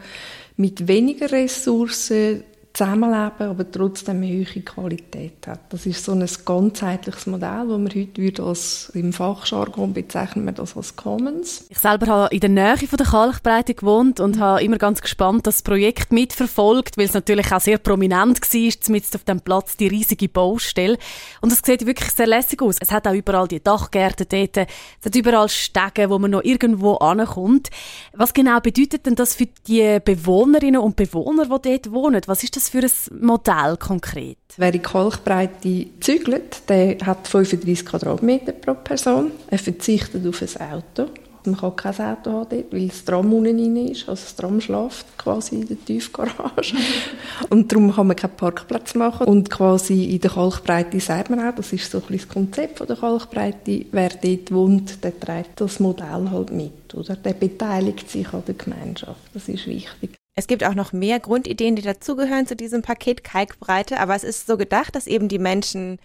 mit 0.58 0.88
weniger 0.88 1.32
Ressourcen 1.32 2.44
zusammenleben, 2.76 3.48
aber 3.48 3.70
trotzdem 3.70 4.18
eine 4.18 4.26
hohe 4.26 4.62
Qualität 4.62 5.46
hat. 5.46 5.60
Das 5.70 5.86
ist 5.86 6.04
so 6.04 6.12
ein 6.12 6.26
ganzheitliches 6.44 7.26
Modell, 7.26 7.66
das 7.68 7.78
man 7.78 7.88
heute 7.94 8.42
als, 8.42 8.90
im 8.94 9.12
Fachjargon 9.12 9.94
bezeichnen 9.94 10.44
wir 10.44 10.52
das 10.52 10.76
als 10.76 10.94
Commons. 10.94 11.64
Ich 11.70 11.78
selber 11.78 12.06
habe 12.06 12.34
in 12.34 12.40
der 12.40 12.50
Nähe 12.50 12.76
von 12.76 12.98
der 12.98 13.06
Kalkbreite 13.06 13.74
gewohnt 13.74 14.20
und 14.20 14.38
habe 14.38 14.62
immer 14.62 14.76
ganz 14.76 15.00
gespannt 15.00 15.46
das 15.46 15.62
Projekt 15.62 16.12
mitverfolgt, 16.12 16.98
weil 16.98 17.06
es 17.06 17.14
natürlich 17.14 17.50
auch 17.50 17.60
sehr 17.60 17.78
prominent 17.78 18.40
war, 18.40 18.80
zumindest 18.80 19.14
auf 19.14 19.24
dem 19.24 19.40
Platz 19.40 19.76
die 19.76 19.88
riesige 19.88 20.28
Baustelle. 20.28 20.98
Und 21.40 21.52
es 21.52 21.62
sieht 21.64 21.86
wirklich 21.86 22.10
sehr 22.10 22.26
lässig 22.26 22.60
aus. 22.60 22.76
Es 22.80 22.90
hat 22.90 23.08
auch 23.08 23.14
überall 23.14 23.48
die 23.48 23.62
Dachgärten 23.62 24.26
dort, 24.28 24.56
es 24.56 25.06
hat 25.06 25.16
überall 25.16 25.48
Stege, 25.48 26.10
wo 26.10 26.18
man 26.18 26.32
noch 26.32 26.44
irgendwo 26.44 26.96
ankommt. 26.96 27.70
Was 28.12 28.34
genau 28.34 28.60
bedeutet 28.60 29.06
denn 29.06 29.14
das 29.14 29.34
für 29.34 29.46
die 29.66 29.98
Bewohnerinnen 30.04 30.80
und 30.80 30.96
Bewohner, 30.96 31.44
die 31.46 31.70
dort 31.70 31.92
wohnen? 31.92 32.20
Was 32.26 32.42
ist 32.42 32.56
das 32.56 32.65
das 32.66 33.08
für 33.08 33.14
ein 33.14 33.20
Modell 33.20 33.76
konkret? 33.76 34.38
Wer 34.56 34.74
in 34.74 34.82
Kalkbreite 34.82 35.86
zügelt, 36.00 36.68
der 36.68 36.98
hat 37.04 37.28
35 37.28 37.86
Quadratmeter 37.86 38.52
pro 38.52 38.74
Person. 38.74 39.32
Er 39.48 39.58
verzichtet 39.58 40.26
auf 40.26 40.42
ein 40.42 40.72
Auto. 40.72 41.10
Man 41.44 41.56
kann 41.56 41.76
kein 41.76 41.92
Auto 41.92 42.32
haben 42.32 42.48
dort, 42.50 42.72
weil 42.72 42.88
das 42.88 43.04
Tram 43.04 43.32
unten 43.32 43.60
rein 43.60 43.88
ist. 43.88 44.08
Also 44.08 44.22
das 44.24 44.34
Tram 44.34 44.60
schläft 44.60 45.06
quasi 45.16 45.54
in 45.56 45.68
der 45.68 45.84
Tiefgarage. 45.84 46.74
und 47.50 47.70
darum 47.70 47.94
kann 47.94 48.08
man 48.08 48.16
keinen 48.16 48.36
Parkplatz 48.36 48.96
machen. 48.96 49.28
Und 49.28 49.48
quasi 49.48 50.06
in 50.06 50.20
der 50.20 50.30
Kalkbreite 50.32 50.98
sagt 50.98 51.30
man 51.30 51.40
auch, 51.40 51.54
das 51.54 51.72
ist 51.72 51.88
so 51.88 51.98
ein 51.98 52.04
bisschen 52.04 52.26
das 52.26 52.34
Konzept 52.34 52.78
von 52.78 52.88
der 52.88 52.96
Kalkbreite, 52.96 53.86
wer 53.92 54.08
dort 54.08 54.52
wohnt, 54.52 55.04
der 55.04 55.18
trägt 55.20 55.60
das 55.60 55.78
Modell 55.78 56.30
halt 56.30 56.50
mit. 56.50 56.92
Oder? 56.94 57.14
Der 57.14 57.34
beteiligt 57.34 58.10
sich 58.10 58.32
an 58.32 58.42
der 58.44 58.54
Gemeinschaft. 58.54 59.20
Das 59.32 59.48
ist 59.48 59.68
wichtig. 59.68 60.16
Es 60.38 60.48
gibt 60.48 60.64
auch 60.64 60.74
noch 60.74 60.92
mehr 60.92 61.18
Grundideen, 61.18 61.76
die 61.76 61.82
dazugehören 61.82 62.46
zu 62.46 62.56
diesem 62.56 62.82
Paket 62.82 63.24
Kalkbreite, 63.24 63.98
aber 63.98 64.14
es 64.14 64.22
ist 64.22 64.46
so 64.46 64.58
gedacht, 64.58 64.94
dass 64.94 65.06
eben 65.06 65.28
die 65.28 65.38
Menschen 65.38 65.98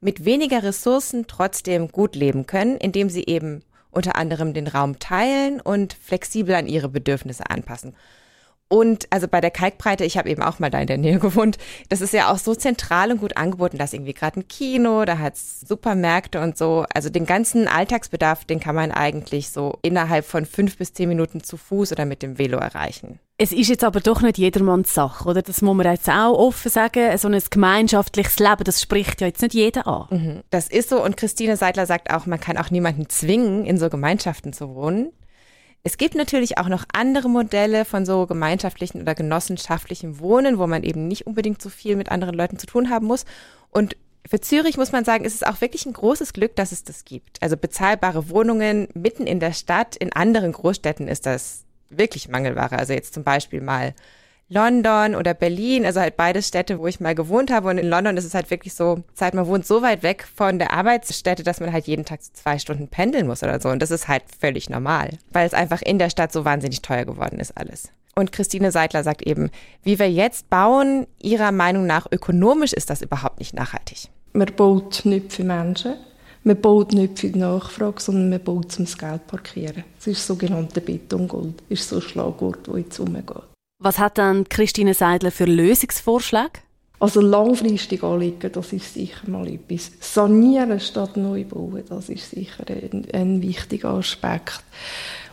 mit 0.00 0.24
weniger 0.24 0.64
Ressourcen 0.64 1.28
trotzdem 1.28 1.86
gut 1.92 2.16
leben 2.16 2.46
können, 2.46 2.78
indem 2.78 3.08
sie 3.08 3.24
eben 3.26 3.62
unter 3.92 4.16
anderem 4.16 4.54
den 4.54 4.66
Raum 4.66 4.98
teilen 4.98 5.60
und 5.60 5.94
flexibel 5.94 6.56
an 6.56 6.66
ihre 6.66 6.88
Bedürfnisse 6.88 7.48
anpassen. 7.48 7.94
Und 8.68 9.06
also 9.10 9.28
bei 9.28 9.40
der 9.40 9.52
Kalkbreite, 9.52 10.04
ich 10.04 10.18
habe 10.18 10.28
eben 10.28 10.42
auch 10.42 10.58
mal 10.58 10.70
da 10.70 10.80
in 10.80 10.88
der 10.88 10.98
Nähe 10.98 11.18
gewohnt, 11.20 11.56
das 11.88 12.00
ist 12.00 12.12
ja 12.12 12.32
auch 12.32 12.38
so 12.38 12.54
zentral 12.54 13.12
und 13.12 13.20
gut 13.20 13.36
angeboten. 13.36 13.78
Da 13.78 13.84
ist 13.84 13.94
irgendwie 13.94 14.14
gerade 14.14 14.40
ein 14.40 14.48
Kino, 14.48 15.04
da 15.04 15.18
hat's 15.18 15.60
Supermärkte 15.60 16.40
und 16.40 16.58
so. 16.58 16.84
Also 16.92 17.08
den 17.08 17.26
ganzen 17.26 17.68
Alltagsbedarf, 17.68 18.44
den 18.44 18.58
kann 18.58 18.74
man 18.74 18.90
eigentlich 18.90 19.50
so 19.50 19.78
innerhalb 19.82 20.24
von 20.24 20.46
fünf 20.46 20.78
bis 20.78 20.92
zehn 20.92 21.08
Minuten 21.08 21.42
zu 21.42 21.56
Fuß 21.56 21.92
oder 21.92 22.06
mit 22.06 22.22
dem 22.22 22.38
Velo 22.38 22.58
erreichen. 22.58 23.20
Es 23.38 23.52
ist 23.52 23.68
jetzt 23.68 23.84
aber 23.84 24.00
doch 24.00 24.22
nicht 24.22 24.38
jedermanns 24.38 24.94
Sache, 24.94 25.28
oder? 25.28 25.42
Das 25.42 25.60
muss 25.60 25.76
man 25.76 25.86
jetzt 25.86 26.08
auch 26.08 26.38
offen 26.38 26.70
sagen. 26.70 27.16
So 27.18 27.28
ein 27.28 27.40
gemeinschaftliches 27.50 28.38
Leben, 28.38 28.64
das 28.64 28.80
spricht 28.80 29.20
ja 29.20 29.26
jetzt 29.26 29.42
nicht 29.42 29.52
jeder 29.54 29.86
an. 29.86 30.06
Mhm. 30.10 30.42
Das 30.50 30.68
ist 30.68 30.88
so. 30.88 31.04
Und 31.04 31.18
Christine 31.18 31.56
Seidler 31.58 31.84
sagt 31.84 32.10
auch, 32.10 32.24
man 32.24 32.40
kann 32.40 32.56
auch 32.56 32.70
niemanden 32.70 33.10
zwingen, 33.10 33.66
in 33.66 33.78
so 33.78 33.90
Gemeinschaften 33.90 34.54
zu 34.54 34.74
wohnen. 34.74 35.12
Es 35.86 35.98
gibt 35.98 36.16
natürlich 36.16 36.58
auch 36.58 36.66
noch 36.66 36.84
andere 36.92 37.28
Modelle 37.28 37.84
von 37.84 38.04
so 38.04 38.26
gemeinschaftlichen 38.26 39.02
oder 39.02 39.14
genossenschaftlichem 39.14 40.18
Wohnen, 40.18 40.58
wo 40.58 40.66
man 40.66 40.82
eben 40.82 41.06
nicht 41.06 41.28
unbedingt 41.28 41.62
so 41.62 41.68
viel 41.68 41.94
mit 41.94 42.10
anderen 42.10 42.34
Leuten 42.34 42.58
zu 42.58 42.66
tun 42.66 42.90
haben 42.90 43.06
muss. 43.06 43.24
Und 43.70 43.96
für 44.28 44.40
Zürich 44.40 44.78
muss 44.78 44.90
man 44.90 45.04
sagen, 45.04 45.24
ist 45.24 45.36
es 45.36 45.44
auch 45.44 45.60
wirklich 45.60 45.86
ein 45.86 45.92
großes 45.92 46.32
Glück, 46.32 46.56
dass 46.56 46.72
es 46.72 46.82
das 46.82 47.04
gibt. 47.04 47.40
Also 47.40 47.56
bezahlbare 47.56 48.30
Wohnungen 48.30 48.88
mitten 48.94 49.28
in 49.28 49.38
der 49.38 49.52
Stadt. 49.52 49.94
In 49.94 50.12
anderen 50.12 50.50
Großstädten 50.50 51.06
ist 51.06 51.24
das 51.24 51.62
wirklich 51.88 52.28
Mangelware. 52.28 52.80
Also 52.80 52.92
jetzt 52.92 53.14
zum 53.14 53.22
Beispiel 53.22 53.60
mal 53.60 53.94
London 54.48 55.16
oder 55.16 55.34
Berlin, 55.34 55.84
also 55.84 56.00
halt 56.00 56.16
beide 56.16 56.40
Städte, 56.40 56.78
wo 56.78 56.86
ich 56.86 57.00
mal 57.00 57.14
gewohnt 57.14 57.50
habe. 57.50 57.68
Und 57.68 57.78
in 57.78 57.88
London 57.88 58.16
ist 58.16 58.24
es 58.24 58.34
halt 58.34 58.50
wirklich 58.50 58.74
so, 58.74 59.02
Zeit 59.14 59.34
man 59.34 59.46
wohnt 59.46 59.66
so 59.66 59.82
weit 59.82 60.02
weg 60.02 60.26
von 60.34 60.58
der 60.58 60.72
Arbeitsstätte, 60.72 61.42
dass 61.42 61.60
man 61.60 61.72
halt 61.72 61.86
jeden 61.86 62.04
Tag 62.04 62.20
zwei 62.22 62.58
Stunden 62.58 62.88
pendeln 62.88 63.26
muss 63.26 63.42
oder 63.42 63.60
so. 63.60 63.68
Und 63.68 63.80
das 63.80 63.90
ist 63.90 64.08
halt 64.08 64.22
völlig 64.38 64.70
normal, 64.70 65.10
weil 65.32 65.46
es 65.46 65.54
einfach 65.54 65.82
in 65.82 65.98
der 65.98 66.10
Stadt 66.10 66.32
so 66.32 66.44
wahnsinnig 66.44 66.82
teuer 66.82 67.04
geworden 67.04 67.40
ist 67.40 67.56
alles. 67.56 67.90
Und 68.14 68.32
Christine 68.32 68.72
Seidler 68.72 69.04
sagt 69.04 69.22
eben, 69.22 69.50
wie 69.82 69.98
wir 69.98 70.10
jetzt 70.10 70.48
bauen, 70.48 71.06
ihrer 71.20 71.52
Meinung 71.52 71.86
nach 71.86 72.06
ökonomisch 72.10 72.72
ist 72.72 72.88
das 72.88 73.02
überhaupt 73.02 73.40
nicht 73.40 73.52
nachhaltig. 73.52 74.08
Man 74.32 74.50
baut 74.56 75.02
nicht 75.04 75.32
für 75.32 75.44
Menschen, 75.44 75.96
man 76.44 76.60
baut 76.60 76.92
nicht 76.92 77.18
für 77.18 77.28
die 77.28 77.38
Nachfrage, 77.38 78.00
sondern 78.00 78.30
man 78.30 78.42
baut 78.42 78.72
zum 78.72 78.86
Geld 78.86 79.26
parkieren. 79.26 79.84
Das 79.98 80.06
ist 80.06 80.26
sogenannte 80.26 80.80
Betongold. 80.80 81.62
Ist 81.68 81.88
so 81.88 81.96
ein 81.96 82.02
Schlagwort, 82.02 82.68
das 82.68 82.76
jetzt 82.76 83.00
umgeht. 83.00 83.55
Was 83.78 83.98
hat 83.98 84.16
dann 84.16 84.48
Christine 84.48 84.94
Seidler 84.94 85.30
für 85.30 85.44
Lösungsvorschläge? 85.44 86.60
Also 86.98 87.20
langfristig 87.20 88.02
anlegen, 88.02 88.50
das 88.50 88.72
ist 88.72 88.94
sicher 88.94 89.28
mal 89.28 89.46
etwas. 89.46 89.90
Sanieren 90.00 90.80
statt 90.80 91.18
neu 91.18 91.44
bauen, 91.44 91.84
das 91.86 92.08
ist 92.08 92.30
sicher 92.30 92.64
ein, 92.68 93.06
ein 93.12 93.42
wichtiger 93.42 93.90
Aspekt. 93.90 94.64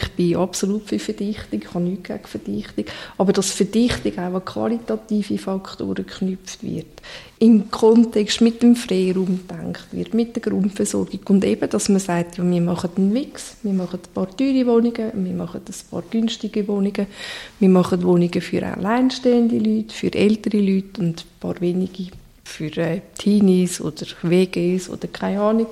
Ich 0.02 0.12
bin 0.12 0.36
absolut 0.36 0.90
für 0.90 1.00
Verdichtung, 1.00 1.62
ich 1.62 1.74
habe 1.74 1.86
nichts 1.86 2.04
gegen 2.10 2.26
Verdichtung, 2.26 2.86
aber 3.18 3.32
dass 3.32 3.52
Verdichtung 3.52 4.12
auch 4.18 4.36
an 4.36 4.44
qualitative 4.44 5.38
Faktoren 5.38 6.06
geknüpft 6.06 6.64
wird, 6.64 7.02
im 7.44 7.70
Kontext 7.70 8.40
mit 8.40 8.64
dem 8.64 8.74
Freiraum 8.74 9.42
gedacht 9.46 9.88
wird, 9.92 10.14
mit 10.14 10.34
der 10.34 10.42
Grundversorgung 10.42 11.20
und 11.28 11.44
eben, 11.44 11.70
dass 11.70 11.90
man 11.90 12.00
sagt, 12.00 12.38
ja, 12.38 12.50
wir 12.50 12.62
machen 12.62 12.92
einen 12.96 13.12
Mix, 13.12 13.58
wir 13.64 13.74
machen 13.74 14.00
ein 14.00 14.14
paar 14.14 14.30
teure 14.38 14.66
Wohnungen, 14.66 15.12
wir 15.14 15.34
machen 15.34 15.60
ein 15.60 15.76
paar 15.92 16.04
günstige 16.10 16.66
Wohnungen, 16.70 17.06
wir 17.60 17.70
machen 17.70 18.02
Wohnungen 18.04 18.42
für 18.42 18.66
alleinstehende 18.66 19.58
Leute, 19.58 19.94
für 19.94 20.14
ältere 20.14 20.60
Leute 20.60 21.02
und 21.02 21.20
ein 21.20 21.40
paar 21.42 21.60
wenige 21.60 22.14
für 22.46 22.78
äh, 22.78 23.02
Teenies 23.18 23.82
oder 23.82 24.06
WGs 24.22 24.90
oder 24.90 25.10
keine 25.10 25.42
Ahnung. 25.42 25.68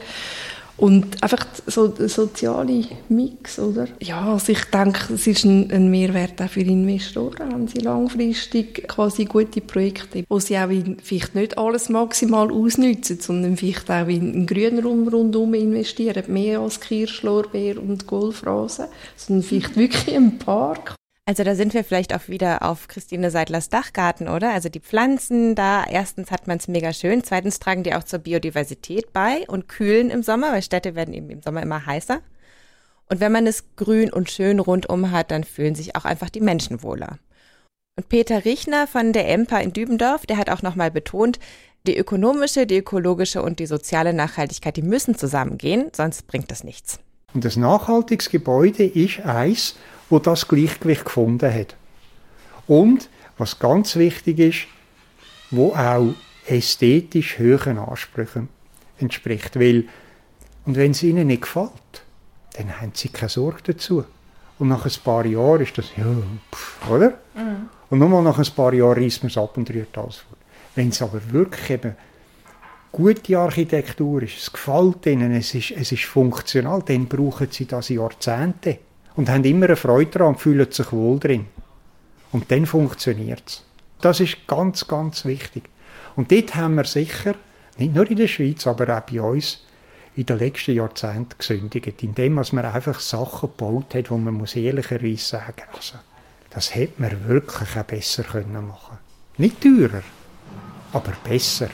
Und 0.82 1.22
einfach 1.22 1.46
so 1.68 1.90
der 1.90 2.10
soziale 2.10 2.86
Mix, 3.08 3.60
oder? 3.60 3.88
Ja, 4.02 4.34
also 4.34 4.52
ich 4.52 4.66
denke, 4.66 5.14
es 5.14 5.28
ist 5.28 5.46
ein, 5.46 5.70
ein 5.70 5.92
Mehrwert 5.92 6.42
auch 6.42 6.50
für 6.50 6.62
Investoren, 6.62 7.52
wenn 7.52 7.68
sie 7.68 7.82
langfristig 7.82 8.88
quasi 8.88 9.26
gute 9.26 9.62
Projekte, 9.62 10.24
wo 10.28 10.40
sie 10.40 10.58
auch 10.58 10.70
vielleicht 11.04 11.36
nicht 11.36 11.56
alles 11.56 11.90
maximal 11.90 12.52
ausnutzen, 12.52 13.20
sondern 13.20 13.58
vielleicht 13.58 13.92
auch 13.92 14.08
in 14.08 14.34
einen 14.34 14.48
Grünraum 14.48 15.08
rundum 15.08 15.54
investieren, 15.54 16.24
mehr 16.30 16.60
als 16.60 16.80
Kirschlorbeer 16.80 17.80
und 17.80 18.08
Golfrasen, 18.08 18.88
sondern 19.16 19.44
vielleicht 19.44 19.78
wirklich 19.78 20.16
ein 20.16 20.40
Park 20.40 20.96
also 21.26 21.44
da 21.44 21.56
sind 21.56 21.74
wir 21.74 21.84
vielleicht 21.84 22.14
auch 22.16 22.28
wieder 22.28 22.64
auf 22.64 22.88
Christine 22.88 23.30
Seidlers 23.30 23.70
Dachgarten, 23.70 24.28
oder? 24.28 24.52
Also 24.52 24.70
die 24.70 24.80
Pflanzen 24.80 25.56
da, 25.56 25.84
erstens 25.84 26.32
hat 26.32 26.48
man 26.48 26.58
es 26.58 26.68
mega 26.68 26.94
schön, 26.94 27.24
zweitens 27.24 27.60
tragen 27.60 27.84
die 27.84 27.94
auch 27.94 28.04
zur 28.04 28.20
Biodiversität 28.20 29.14
bei 29.14 29.46
und 29.48 29.68
kühlen 29.68 30.10
im 30.10 30.24
Sommer, 30.24 30.52
weil 30.52 30.64
Städte 30.64 30.96
werden 30.96 31.14
eben 31.14 31.30
im 31.30 31.42
Sommer 31.42 31.62
immer 31.62 31.86
heißer. 31.86 32.22
Und 33.08 33.20
wenn 33.20 33.32
man 33.32 33.46
es 33.46 33.76
grün 33.76 34.12
und 34.12 34.32
schön 34.32 34.60
rundum 34.60 35.12
hat, 35.12 35.32
dann 35.32 35.44
fühlen 35.44 35.76
sich 35.76 35.96
auch 35.96 36.06
einfach 36.06 36.30
die 36.30 36.42
Menschen 36.42 36.82
wohler. 36.82 37.20
Und 37.98 38.10
Peter 38.10 38.46
Richner 38.46 38.88
von 38.88 39.14
der 39.14 39.28
EMPA 39.28 39.60
in 39.60 39.74
Dübendorf, 39.74 40.26
der 40.26 40.38
hat 40.38 40.50
auch 40.50 40.62
nochmal 40.62 40.92
betont, 40.92 41.40
die 41.86 41.98
ökonomische, 41.98 42.66
die 42.66 42.78
ökologische 42.78 43.42
und 43.42 43.60
die 43.60 43.66
soziale 43.66 44.14
Nachhaltigkeit, 44.14 44.78
die 44.78 44.82
müssen 44.82 45.16
zusammengehen, 45.16 45.92
sonst 45.94 46.26
bringt 46.28 46.52
das 46.52 46.64
nichts. 46.64 47.00
Und 47.34 47.44
das 47.44 47.58
nachhaltiges 47.58 48.30
Gebäude 48.30 48.86
ist 48.86 49.20
eins, 49.22 49.76
wo 50.12 50.20
das 50.20 50.48
Gleichgewicht 50.48 51.06
gefunden 51.06 51.52
hat. 51.52 51.76
Und, 52.68 53.10
was 53.38 53.60
ganz 53.60 53.96
wichtig 53.96 54.40
ist, 54.40 54.68
wo 55.50 55.74
auch 55.74 56.14
ästhetisch 56.46 57.40
höheren 57.40 57.78
Ansprüchen 57.78 58.50
entspricht. 59.00 59.60
Weil, 59.60 59.86
und 60.66 60.76
wenn 60.76 60.92
es 60.92 61.02
ihnen 61.02 61.28
nicht 61.28 61.44
gefällt, 61.44 61.72
dann 62.54 62.80
haben 62.80 62.92
sie 62.94 63.10
keine 63.10 63.30
Sorge 63.30 63.62
dazu. 63.64 64.04
Und 64.60 64.68
nach 64.68 64.86
ein 64.86 64.92
paar 65.04 65.26
Jahren 65.26 65.62
ist 65.62 65.78
das, 65.78 65.88
ja, 65.98 66.06
pff, 66.54 66.90
oder? 66.90 67.10
Mhm. 67.34 67.70
Und 67.90 68.00
nur 68.00 68.10
mal 68.10 68.22
nach 68.22 68.38
ein 68.38 68.56
paar 68.56 68.74
Jahren 68.74 69.02
reißt 69.02 69.24
man 69.24 69.30
es 69.32 69.38
ab 69.38 69.58
und 69.58 69.70
rührt 69.70 69.98
alles 69.98 70.18
vor. 70.18 70.38
Wenn 70.76 70.90
es 70.90 71.02
aber 71.02 71.22
wirklich 71.32 71.70
eben 71.72 71.96
gute 72.92 73.40
Architektur 73.40 74.22
ist, 74.22 74.38
es 74.38 74.52
gefällt 74.52 75.06
ihnen, 75.06 75.32
es 75.32 75.56
ist, 75.56 75.72
es 75.72 75.92
ist 75.92 76.04
funktional, 76.04 76.84
dann 76.86 77.08
brauchen 77.08 77.48
sie 77.50 77.66
das 77.66 77.90
Jahrzehnte 77.90 78.80
und 79.16 79.30
haben 79.30 79.44
immer 79.44 79.66
eine 79.66 79.76
Freude 79.76 80.12
daran 80.12 80.30
und 80.30 80.40
fühlen 80.40 80.72
sich 80.72 80.92
wohl 80.92 81.20
drin. 81.20 81.48
Und 82.32 82.52
dann 82.52 82.66
funktioniert 82.66 83.44
es. 83.46 83.64
Das 84.02 84.20
ist 84.20 84.48
ganz, 84.48 84.88
ganz 84.88 85.26
wichtig. 85.26 85.64
Und 86.16 86.32
dort 86.32 86.56
haben 86.56 86.76
wir 86.76 86.86
sicher, 86.86 87.36
nicht 87.78 87.94
nur 87.94 88.10
in 88.10 88.18
der 88.18 88.28
Schweiz, 88.28 88.66
aber 88.68 88.98
auch 88.98 89.02
bei 89.02 89.22
uns, 89.22 89.60
in 90.16 90.26
den 90.26 90.40
letzten 90.40 90.76
Jahrzehnten 90.76 91.38
gesündigt, 91.38 92.04
indem 92.04 92.34
man 92.34 92.46
einfach 92.66 93.00
Sachen 93.00 93.50
gebaut 93.50 93.96
hat, 93.96 94.12
wo 94.12 94.18
man 94.18 94.34
muss 94.34 94.56
ehrlicherweise 94.56 95.24
sagen 95.24 95.64
also, 95.74 95.96
das 96.50 96.76
hätte 96.76 97.02
man 97.02 97.28
wirklich 97.28 97.78
auch 97.78 97.84
besser 97.84 98.24
können 98.24 98.68
machen 98.68 98.98
Nicht 99.38 99.62
teurer, 99.62 100.04
aber 100.92 101.14
besser. 101.24 101.70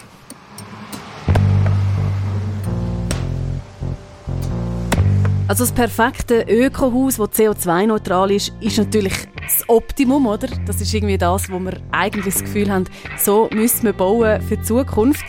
Also 5.48 5.64
das 5.64 5.72
perfekte 5.72 6.46
Ökohaus, 6.50 7.16
das 7.16 7.30
CO2-neutral 7.30 8.32
ist, 8.32 8.52
ist 8.60 8.78
natürlich 8.78 9.14
das 9.42 9.64
Optimum, 9.70 10.28
oder? 10.28 10.50
Das 10.66 10.82
ist 10.82 10.94
irgendwie 10.94 11.18
das, 11.18 11.50
wo 11.50 11.58
wir 11.60 11.78
eigentlich 11.94 12.34
das 12.34 12.44
Gefühl 12.44 12.70
haben, 12.70 12.84
so 13.18 13.50
müssen 13.54 13.84
wir 13.84 13.94
bauen 13.94 14.42
für 14.42 14.58
die 14.58 14.64
Zukunft. 14.64 15.24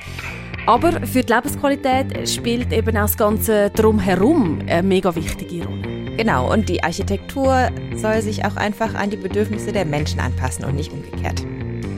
Aber 0.66 1.06
für 1.06 1.22
die 1.22 1.32
Lebensqualität 1.32 2.28
spielt 2.28 2.72
eben 2.72 2.96
auch 2.96 3.02
das 3.02 3.16
Ganze 3.16 3.70
drumherum 3.70 4.58
eine 4.66 4.82
mega 4.82 5.14
wichtige 5.14 5.64
Rolle. 5.64 6.16
Genau, 6.16 6.52
und 6.52 6.68
die 6.68 6.82
Architektur 6.82 7.68
soll 7.94 8.20
sich 8.20 8.44
auch 8.44 8.56
einfach 8.56 8.94
an 8.94 9.10
die 9.10 9.16
Bedürfnisse 9.16 9.70
der 9.70 9.84
Menschen 9.84 10.18
anpassen 10.18 10.64
und 10.64 10.74
nicht 10.74 10.92
umgekehrt. 10.92 11.46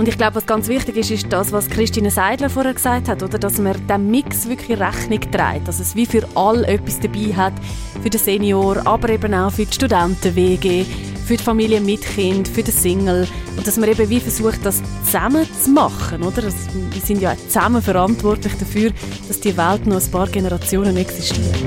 Und 0.01 0.09
ich 0.09 0.17
glaube, 0.17 0.37
was 0.37 0.47
ganz 0.47 0.69
wichtig 0.69 0.97
ist, 0.97 1.11
ist 1.11 1.31
das, 1.31 1.53
was 1.53 1.69
Christine 1.69 2.11
Seidler 2.11 2.49
vorher 2.49 2.73
gesagt 2.73 3.07
hat, 3.07 3.23
oder? 3.23 3.39
dass 3.39 3.59
man 3.59 3.87
dem 3.87 4.11
Mix 4.11 4.49
wirklich 4.49 4.81
Rechnung 4.81 5.21
trägt, 5.21 5.69
dass 5.69 5.79
es 5.79 5.95
wie 5.95 6.07
für 6.07 6.27
alle 6.35 6.67
etwas 6.69 7.01
dabei 7.01 7.35
hat, 7.37 7.53
für 8.03 8.09
den 8.09 8.19
Senior, 8.19 8.87
aber 8.87 9.11
eben 9.11 9.35
auch 9.35 9.53
für 9.53 9.67
die 9.67 9.75
Studenten-WG, 9.75 10.87
für 11.27 11.37
die 11.37 11.43
Familie 11.43 11.83
mit 11.83 12.01
Kind, 12.01 12.49
für 12.49 12.63
den 12.63 12.73
Single 12.73 13.29
und 13.59 13.67
dass 13.67 13.77
man 13.77 13.91
eben 13.91 14.09
wie 14.09 14.21
versucht, 14.21 14.65
das 14.65 14.81
zusammen 15.05 15.47
zu 15.63 15.71
machen, 15.73 16.23
oder? 16.23 16.41
Das, 16.41 16.55
wir 16.73 17.03
sind 17.03 17.21
ja 17.21 17.37
zusammen 17.37 17.83
verantwortlich 17.83 18.55
dafür, 18.55 18.93
dass 19.29 19.39
die 19.41 19.55
Welt 19.55 19.87
noch 19.87 20.03
ein 20.03 20.11
paar 20.11 20.29
Generationen 20.29 20.97
existiert. 20.97 21.59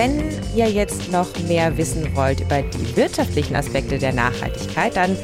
Wenn 0.00 0.24
ihr 0.56 0.70
jetzt 0.70 1.12
noch 1.12 1.28
mehr 1.46 1.76
wissen 1.76 2.16
wollt 2.16 2.40
über 2.40 2.62
die 2.62 2.96
wirtschaftlichen 2.96 3.54
Aspekte 3.54 3.98
der 3.98 4.14
Nachhaltigkeit, 4.14 4.96
dann 4.96 5.14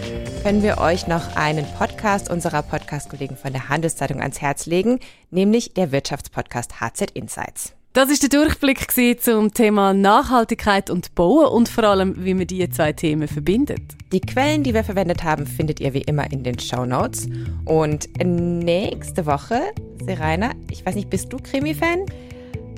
können 0.42 0.62
wir 0.62 0.76
euch 0.76 1.06
noch 1.06 1.34
einen 1.34 1.64
Podcast 1.78 2.30
unserer 2.30 2.62
Podcast-Kollegen 2.62 3.38
von 3.38 3.54
der 3.54 3.70
Handelszeitung 3.70 4.20
ans 4.20 4.42
Herz 4.42 4.66
legen, 4.66 4.98
nämlich 5.30 5.72
der 5.72 5.92
Wirtschaftspodcast 5.92 6.78
HZ 6.78 7.10
Insights. 7.12 7.72
Das 7.94 8.10
ist 8.10 8.22
der 8.22 8.28
Durchblick 8.28 8.92
zum 9.22 9.54
Thema 9.54 9.94
Nachhaltigkeit 9.94 10.90
und 10.90 11.14
Bauen 11.14 11.46
und 11.46 11.70
vor 11.70 11.84
allem, 11.84 12.22
wie 12.22 12.34
man 12.34 12.46
diese 12.46 12.68
zwei 12.68 12.92
Themen 12.92 13.28
verbindet. 13.28 13.80
Die 14.12 14.20
Quellen, 14.20 14.62
die 14.62 14.74
wir 14.74 14.84
verwendet 14.84 15.24
haben, 15.24 15.46
findet 15.46 15.80
ihr 15.80 15.94
wie 15.94 16.02
immer 16.02 16.30
in 16.30 16.44
den 16.44 16.58
Show 16.58 16.84
Notes. 16.84 17.30
Und 17.64 18.10
nächste 18.22 19.24
Woche, 19.24 19.62
Serena, 20.04 20.50
ich 20.70 20.84
weiß 20.84 20.96
nicht, 20.96 21.08
bist 21.08 21.32
du 21.32 21.38
Krimi-Fan? 21.38 22.04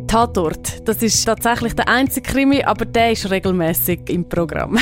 Tatort. 0.06 0.88
Das 0.88 1.02
ist 1.02 1.24
tatsächlich 1.24 1.74
der 1.74 1.88
einzige 1.88 2.30
Krimi, 2.30 2.62
aber 2.62 2.84
der 2.84 3.12
ist 3.12 3.30
regelmäßig 3.30 4.08
im 4.08 4.28
Programm. 4.28 4.78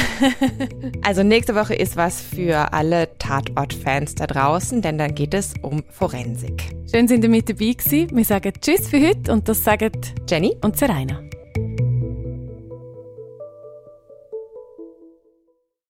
also 1.03 1.23
nächste 1.23 1.55
Woche 1.55 1.75
ist 1.75 1.97
was 1.97 2.21
für 2.21 2.73
alle 2.73 3.09
Tatort-Fans 3.19 4.15
da 4.15 4.27
draußen, 4.27 4.83
denn 4.83 4.99
dann 4.99 5.15
geht 5.15 5.35
es 5.35 5.55
um 5.63 5.83
Forensik. 5.91 6.75
Schön, 6.91 7.09
sind 7.09 7.25
ihr 7.25 7.31
mit 7.31 7.49
dabei 7.49 7.73
gewesen. 7.73 8.17
Wir 8.17 8.25
sagen 8.25 8.53
Tschüss 8.61 8.89
für 8.89 9.01
heute 9.01 9.33
und 9.33 9.49
das 9.49 9.65
sagen 9.65 9.93
Jenny 10.29 10.57
und 10.63 10.77
Serena. 10.77 11.21